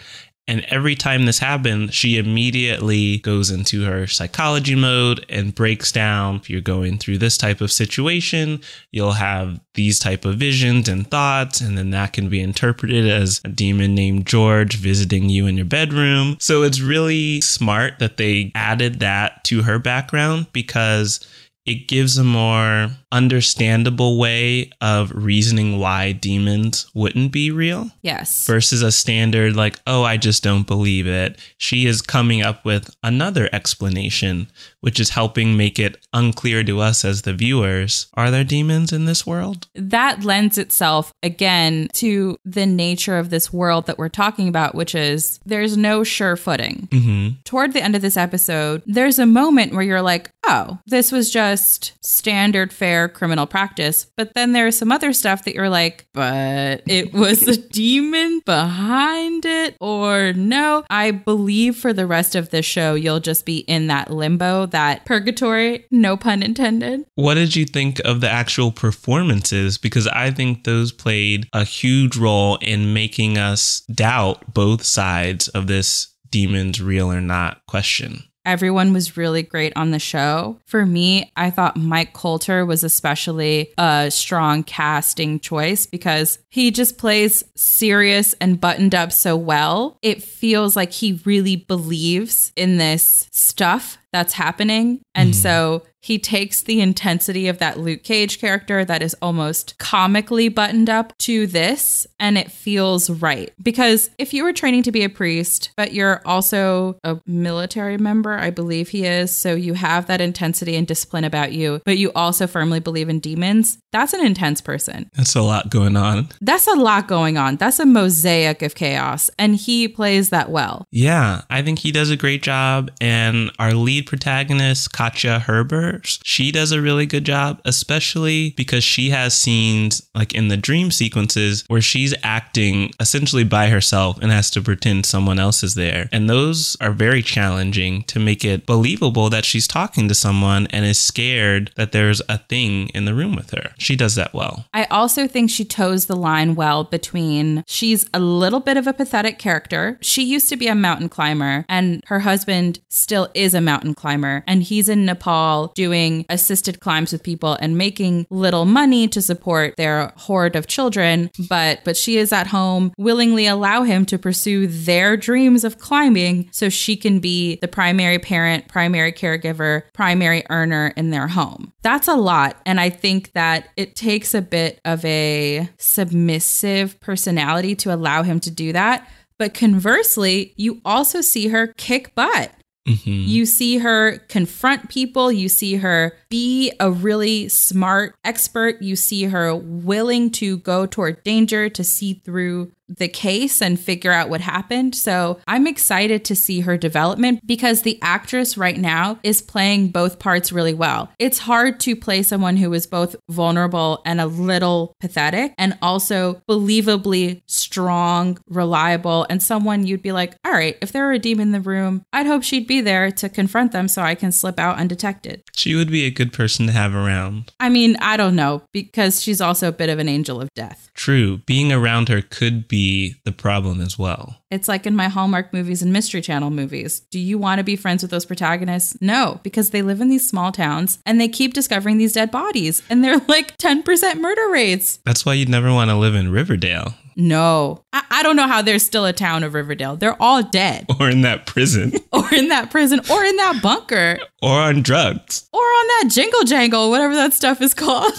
and 0.48 0.64
every 0.68 0.94
time 0.94 1.26
this 1.26 1.38
happens, 1.38 1.94
she 1.94 2.16
immediately 2.16 3.18
goes 3.18 3.50
into 3.50 3.84
her 3.84 4.06
psychology 4.06 4.74
mode 4.74 5.24
and 5.28 5.54
breaks 5.54 5.92
down. 5.92 6.36
If 6.36 6.48
you're 6.48 6.62
going 6.62 6.96
through 6.96 7.18
this 7.18 7.36
type 7.36 7.60
of 7.60 7.70
situation, 7.70 8.62
you'll 8.90 9.12
have 9.12 9.60
these 9.74 9.98
type 9.98 10.24
of 10.24 10.36
visions 10.36 10.88
and 10.88 11.08
thoughts, 11.08 11.60
and 11.60 11.76
then 11.76 11.90
that 11.90 12.14
can 12.14 12.30
be 12.30 12.40
interpreted 12.40 13.06
as 13.06 13.42
a 13.44 13.49
demon 13.49 13.94
named 13.94 14.26
George 14.26 14.76
visiting 14.76 15.28
you 15.28 15.46
in 15.46 15.58
your 15.58 15.66
bedroom. 15.66 16.38
So 16.40 16.62
it's 16.62 16.80
really 16.80 17.42
smart 17.42 17.99
that 17.99 18.16
they 18.16 18.50
added 18.54 19.00
that 19.00 19.44
to 19.44 19.62
her 19.62 19.78
background 19.78 20.46
because 20.54 21.20
it 21.68 21.87
gives 21.87 22.16
a 22.16 22.25
more 22.25 22.90
understandable 23.10 24.18
way 24.18 24.70
of 24.80 25.10
reasoning 25.14 25.78
why 25.78 26.12
demons 26.12 26.90
wouldn't 26.94 27.32
be 27.32 27.50
real. 27.50 27.90
Yes. 28.02 28.46
Versus 28.46 28.82
a 28.82 28.92
standard 28.92 29.56
like, 29.56 29.78
oh, 29.87 30.02
I 30.02 30.16
just 30.16 30.42
don't 30.42 30.66
believe 30.66 31.06
it. 31.06 31.38
She 31.56 31.87
is 31.87 32.02
coming 32.02 32.42
up 32.42 32.64
with 32.64 32.94
another 33.02 33.48
explanation, 33.52 34.48
which 34.80 35.00
is 35.00 35.10
helping 35.10 35.56
make 35.56 35.78
it 35.78 36.06
unclear 36.12 36.62
to 36.64 36.80
us 36.80 37.04
as 37.04 37.22
the 37.22 37.32
viewers 37.32 38.08
are 38.14 38.30
there 38.30 38.44
demons 38.44 38.92
in 38.92 39.04
this 39.04 39.26
world? 39.26 39.68
That 39.75 40.25
lends 40.25 40.58
itself 40.58 41.12
again 41.22 41.88
to 41.94 42.37
the 42.44 42.66
nature 42.66 43.18
of 43.18 43.30
this 43.30 43.52
world 43.52 43.87
that 43.87 43.98
we're 43.98 44.08
talking 44.08 44.48
about, 44.48 44.75
which 44.75 44.94
is 44.94 45.40
there's 45.46 45.76
no 45.76 46.04
sure 46.04 46.37
footing. 46.37 46.88
Mm-hmm. 46.90 47.40
Toward 47.44 47.72
the 47.72 47.82
end 47.82 47.96
of 47.96 48.02
this 48.02 48.16
episode, 48.16 48.82
there's 48.87 49.18
a 49.18 49.26
moment 49.26 49.72
where 49.72 49.82
you're 49.82 50.02
like, 50.02 50.30
oh, 50.46 50.78
this 50.87 51.10
was 51.12 51.30
just 51.30 51.57
standard 51.58 52.72
fair 52.72 53.08
criminal 53.08 53.46
practice. 53.46 54.06
But 54.16 54.34
then 54.34 54.52
there's 54.52 54.76
some 54.76 54.92
other 54.92 55.12
stuff 55.12 55.44
that 55.44 55.54
you're 55.54 55.68
like, 55.68 56.06
but 56.12 56.82
it 56.86 57.12
was 57.12 57.46
a 57.46 57.56
demon 57.72 58.40
behind 58.44 59.44
it, 59.44 59.76
or 59.80 60.32
no. 60.32 60.84
I 60.90 61.10
believe 61.10 61.76
for 61.76 61.92
the 61.92 62.06
rest 62.06 62.34
of 62.34 62.50
the 62.50 62.62
show, 62.62 62.94
you'll 62.94 63.20
just 63.20 63.44
be 63.46 63.58
in 63.58 63.88
that 63.88 64.10
limbo, 64.10 64.66
that 64.66 65.04
purgatory, 65.04 65.86
no 65.90 66.16
pun 66.16 66.42
intended. 66.42 67.04
What 67.14 67.34
did 67.34 67.56
you 67.56 67.64
think 67.64 68.00
of 68.04 68.20
the 68.20 68.30
actual 68.30 68.72
performances? 68.72 69.78
Because 69.78 70.06
I 70.06 70.30
think 70.30 70.64
those 70.64 70.92
played 70.92 71.48
a 71.52 71.64
huge 71.64 72.16
role 72.16 72.56
in 72.56 72.92
making 72.92 73.38
us 73.38 73.80
doubt 73.92 74.54
both 74.54 74.84
sides 74.84 75.48
of 75.48 75.66
this 75.66 76.14
demon's 76.30 76.80
real 76.80 77.10
or 77.10 77.20
not 77.20 77.64
question. 77.66 78.22
Everyone 78.49 78.95
was 78.95 79.19
really 79.19 79.43
great 79.43 79.75
on 79.76 79.90
the 79.90 79.99
show. 79.99 80.59
For 80.64 80.87
me, 80.87 81.31
I 81.37 81.50
thought 81.50 81.76
Mike 81.76 82.14
Colter 82.14 82.64
was 82.64 82.83
especially 82.83 83.75
a 83.76 84.11
strong 84.11 84.62
casting 84.62 85.38
choice 85.38 85.85
because 85.85 86.38
he 86.49 86.71
just 86.71 86.97
plays 86.97 87.45
serious 87.57 88.35
and 88.40 88.59
buttoned 88.59 88.95
up 88.95 89.12
so 89.12 89.37
well. 89.37 89.99
It 90.00 90.23
feels 90.23 90.76
like 90.76 90.93
he 90.93 91.21
really 91.26 91.57
believes 91.57 92.50
in 92.57 92.78
this 92.78 93.28
stuff 93.33 93.99
that's 94.12 94.32
happening. 94.32 95.00
And 95.14 95.30
hmm. 95.30 95.32
so 95.34 95.82
he 96.00 96.18
takes 96.18 96.62
the 96.62 96.80
intensity 96.80 97.48
of 97.48 97.58
that 97.58 97.78
Luke 97.78 98.02
Cage 98.04 98.38
character 98.38 98.84
that 98.84 99.02
is 99.02 99.16
almost 99.20 99.76
comically 99.78 100.48
buttoned 100.48 100.88
up 100.88 101.16
to 101.18 101.46
this, 101.46 102.06
and 102.20 102.38
it 102.38 102.52
feels 102.52 103.10
right. 103.10 103.52
Because 103.62 104.10
if 104.16 104.32
you 104.32 104.44
were 104.44 104.52
training 104.52 104.84
to 104.84 104.92
be 104.92 105.02
a 105.02 105.08
priest, 105.08 105.70
but 105.76 105.92
you're 105.92 106.22
also 106.24 106.98
a 107.02 107.18
military 107.26 107.98
member, 107.98 108.32
I 108.32 108.50
believe 108.50 108.90
he 108.90 109.04
is, 109.04 109.34
so 109.34 109.54
you 109.54 109.74
have 109.74 110.06
that 110.06 110.20
intensity 110.20 110.76
and 110.76 110.86
discipline 110.86 111.24
about 111.24 111.52
you, 111.52 111.82
but 111.84 111.98
you 111.98 112.12
also 112.14 112.46
firmly 112.46 112.80
believe 112.80 113.08
in 113.08 113.18
demons, 113.18 113.78
that's 113.92 114.12
an 114.12 114.24
intense 114.24 114.60
person. 114.60 115.10
That's 115.14 115.34
a 115.34 115.42
lot 115.42 115.68
going 115.68 115.96
on. 115.96 116.28
That's 116.40 116.68
a 116.68 116.74
lot 116.74 117.08
going 117.08 117.36
on. 117.36 117.56
That's 117.56 117.80
a 117.80 117.86
mosaic 117.86 118.62
of 118.62 118.76
chaos, 118.76 119.30
and 119.36 119.56
he 119.56 119.88
plays 119.88 120.30
that 120.30 120.50
well. 120.50 120.84
Yeah, 120.92 121.42
I 121.50 121.62
think 121.62 121.80
he 121.80 121.90
does 121.90 122.10
a 122.10 122.16
great 122.16 122.42
job. 122.42 122.90
And 123.00 123.50
our 123.58 123.74
lead 123.74 123.98
protagonist, 124.02 124.93
Katja 124.93 125.45
Herber, 125.47 126.00
she 126.25 126.52
does 126.52 126.73
a 126.73 126.81
really 126.81 127.07
good 127.07 127.25
job, 127.25 127.61
especially 127.64 128.50
because 128.57 128.85
she 128.85 129.11
has 129.11 129.37
scenes 129.37 130.09
like 130.14 130.35
in 130.35 130.49
the 130.49 130.57
dream 130.57 130.90
sequences 130.90 131.64
where 131.69 131.81
she's 131.81 132.14
acting 132.23 132.93
essentially 133.00 133.45
by 133.45 133.69
herself 133.69 134.19
and 134.21 134.31
has 134.31 134.50
to 134.50 134.62
pretend 134.62 135.07
someone 135.07 135.38
else 135.38 135.62
is 135.62 135.75
there. 135.75 136.09
And 136.12 136.28
those 136.28 136.76
are 136.81 136.93
very 136.93 137.23
challenging 137.23 138.02
to 138.05 138.19
make 138.19 138.45
it 138.45 138.67
believable 138.67 139.31
that 139.31 139.45
she's 139.45 139.69
talking 139.69 140.09
to 140.09 140.14
someone 140.14 140.67
and 140.69 140.85
is 140.85 141.00
scared 141.00 141.71
that 141.76 141.93
there's 141.93 142.23
a 142.28 142.38
thing 142.38 142.88
in 142.90 143.05
the 143.05 143.14
room 143.14 143.35
with 143.35 143.50
her. 143.50 143.71
She 143.78 143.97
does 143.97 144.14
that 144.14 144.35
well. 144.35 144.67
I 144.75 144.85
also 144.85 145.26
think 145.26 145.50
she 145.50 145.64
toes 145.64 146.07
the 146.07 146.17
line 146.17 146.55
well 146.55 146.85
between 146.85 147.64
she's 147.67 148.09
a 148.12 148.21
little 148.21 148.61
bit 148.61 148.76
of 148.76 148.87
a 148.87 148.93
pathetic 148.93 149.38
character. 149.38 149.99
She 150.00 150.23
used 150.23 150.49
to 150.49 150.57
be 150.57 150.69
a 150.69 150.75
mountain 150.75 151.09
climber, 151.09 151.64
and 151.69 152.02
her 152.07 152.21
husband 152.21 152.81
still 152.88 153.28
is 153.35 153.55
a 153.55 153.61
mountain 153.61 153.88
climber, 153.95 154.45
and 154.47 154.62
he's 154.62 154.88
in 154.88 155.04
Nepal 155.04 155.73
doing 155.75 156.26
assisted 156.28 156.80
climbs 156.80 157.12
with 157.12 157.23
people 157.23 157.57
and 157.61 157.78
making 157.78 158.26
little 158.30 158.64
money 158.64 159.09
to 159.09 159.23
support 159.23 159.75
their 159.76 160.12
horde 160.16 160.57
of 160.57 160.66
children. 160.66 161.30
But 161.49 161.80
but 161.85 161.97
she 161.97 162.18
is 162.18 162.33
at 162.33 162.49
home 162.49 162.92
willingly 162.99 163.47
allow 163.47 163.83
him 163.83 164.04
to 164.07 164.18
pursue 164.18 164.66
their 164.66 165.16
dreams 165.16 165.64
of 165.64 165.78
climbing 165.78 166.49
so 166.52 166.68
she 166.68 166.97
can 166.97 167.21
be 167.21 167.59
the 167.61 167.68
primary 167.68 168.18
parent, 168.18 168.68
primary 168.68 169.12
caregiver, 169.12 169.83
primary 169.92 170.45
earner 170.50 170.92
in 170.97 171.11
their 171.11 171.28
home. 171.28 171.73
That's 171.83 172.09
a 172.09 172.14
lot. 172.14 172.61
And 172.66 172.80
I 172.80 172.90
think 172.90 173.33
that 173.33 173.68
it 173.76 173.97
takes 173.97 174.35
a 174.35 174.42
bit 174.42 174.80
of 174.85 175.04
a 175.04 175.68
submissive 175.78 177.00
personality 177.00 177.75
to 177.76 177.95
allow 177.95 178.23
him 178.23 178.40
to 178.40 178.50
do 178.50 178.73
that. 178.73 179.09
But 179.38 179.54
conversely, 179.54 180.52
you 180.57 180.80
also 180.85 181.21
see 181.21 181.49
her 181.49 181.68
kick 181.68 182.14
butt. 182.14 182.50
Mm-hmm. 182.87 183.28
You 183.28 183.47
see 183.47 183.78
her 183.78 184.18
confront 184.28 184.88
people. 184.88 185.30
You 185.30 185.49
see 185.49 185.76
her 185.76 186.12
be 186.28 186.73
a 186.80 186.90
really 186.90 187.49
smart 187.49 188.14
expert. 188.25 188.80
You 188.80 188.97
see 188.97 189.25
her 189.25 189.54
willing 189.54 190.30
to 190.32 190.58
go 190.58 190.87
toward 190.87 191.23
danger 191.23 191.68
to 191.68 191.85
see 191.85 192.14
through 192.14 192.73
the 192.88 193.09
case 193.09 193.61
and 193.61 193.78
figure 193.78 194.12
out 194.12 194.28
what 194.28 194.40
happened. 194.40 194.95
So 194.95 195.40
I'm 195.47 195.66
excited 195.66 196.25
to 196.26 196.37
see 196.37 196.61
her 196.61 196.76
development 196.76 197.40
because 197.47 197.83
the 197.83 197.99
actress 198.02 198.57
right 198.57 198.78
now 198.78 199.18
is 199.23 199.42
playing 199.42 199.88
both 199.88 200.18
parts 200.18 200.52
really 200.52 200.75
well. 200.75 201.11
It's 201.18 201.38
hard 201.38 201.80
to 201.80 201.97
play 201.97 202.23
someone 202.23 202.57
who 202.57 202.73
is 202.73 202.87
both 202.87 203.16
vulnerable 203.28 204.02
and 204.04 204.21
a 204.21 204.26
little 204.26 204.95
pathetic 205.00 205.54
and 205.59 205.76
also 205.83 206.42
believably 206.49 207.42
strong, 207.47 208.38
reliable, 208.49 209.26
and 209.28 209.42
someone 209.42 209.87
you'd 209.87 210.02
be 210.02 210.12
like, 210.12 210.35
all 210.45 210.52
right, 210.52 210.76
if 210.80 210.92
there 210.92 211.07
were 211.07 211.12
a 211.12 211.18
demon 211.18 211.49
in 211.49 211.52
the 211.52 211.61
room, 211.61 212.04
I'd 212.12 212.26
hope 212.26 212.42
she'd 212.42 212.66
be 212.66 212.80
there 212.80 213.11
to 213.12 213.28
confront 213.28 213.73
them 213.73 213.88
so 213.88 214.02
I 214.02 214.14
can 214.14 214.33
slip 214.33 214.59
out 214.59 214.78
undetected. 214.78 215.42
She 215.54 215.75
would 215.75 215.90
be 215.90 216.04
a 216.04 216.11
good 216.11 216.33
person 216.33 216.66
to 216.66 216.73
have 216.73 216.95
around. 216.95 217.52
I 217.61 217.68
mean, 217.68 217.97
I 218.00 218.16
don't 218.16 218.37
know 218.37 218.62
because 218.73 219.23
she's 219.23 219.40
also 219.40 219.68
a 219.68 219.73
bit 219.73 219.88
of 219.88 219.99
an 219.99 220.09
angel 220.09 220.40
of 220.40 220.49
death. 220.54 220.90
True, 220.95 221.38
being 221.38 221.73
around 221.73 222.09
her 222.09 222.23
could 222.23 222.68
be 222.68 222.77
the 223.25 223.32
problem 223.32 223.80
as 223.80 223.99
well. 223.99 224.37
It's 224.50 224.68
like 224.68 224.87
in 224.87 224.94
my 224.97 225.08
Hallmark 225.08 225.52
movies 225.52 225.82
and 225.82 225.92
Mystery 225.92 226.20
Channel 226.20 226.50
movies. 226.50 227.00
Do 227.11 227.18
you 227.18 227.37
want 227.38 227.58
to 227.58 227.64
be 227.64 227.76
friends 227.76 228.02
with 228.02 228.11
those 228.11 228.25
protagonists? 228.25 228.97
No, 229.00 229.40
because 229.42 229.70
they 229.70 229.82
live 229.82 230.00
in 230.00 230.08
these 230.08 230.28
small 230.28 230.52
towns 230.52 230.99
and 231.04 231.20
they 231.20 231.28
keep 231.28 231.54
discovering 231.54 231.99
these 231.99 232.12
dead 232.14 232.30
bodies 232.30 232.82
and 232.88 233.02
they're 233.04 233.18
like 233.28 233.56
10% 233.58 234.20
murder 234.20 234.49
rates. 234.50 234.99
That's 235.04 235.26
why 235.26 235.35
you'd 235.35 235.49
never 235.49 235.73
want 235.73 235.90
to 235.90 235.97
live 235.97 236.14
in 236.14 236.30
Riverdale 236.30 236.94
No, 237.16 237.82
I, 237.92 238.04
I 238.11 238.23
don't 238.23 238.37
know 238.37 238.47
how 238.49 238.62
there's 238.62 238.85
still 238.85 239.04
a 239.06 239.12
town 239.12 239.42
of 239.42 239.52
Riverdale. 239.54 239.97
They're 239.97 240.20
all 240.23 240.42
dead 240.42 240.87
or 241.00 241.11
in 241.11 241.23
that 241.23 241.47
prison 241.47 241.92
or 242.12 242.32
in 242.32 242.49
that 242.49 242.70
prison 242.70 243.00
or 243.11 243.25
in 243.25 243.37
that 243.37 243.61
bunker 243.62 244.18
or 244.42 244.52
on 244.61 244.82
drugs. 244.82 245.49
or 245.52 245.61
on 245.61 245.87
that 245.88 246.11
jingle 246.14 246.44
jangle, 246.44 246.90
whatever 246.90 247.14
that 247.14 247.32
stuff 247.35 247.61
is 247.61 247.75
called. 247.75 248.14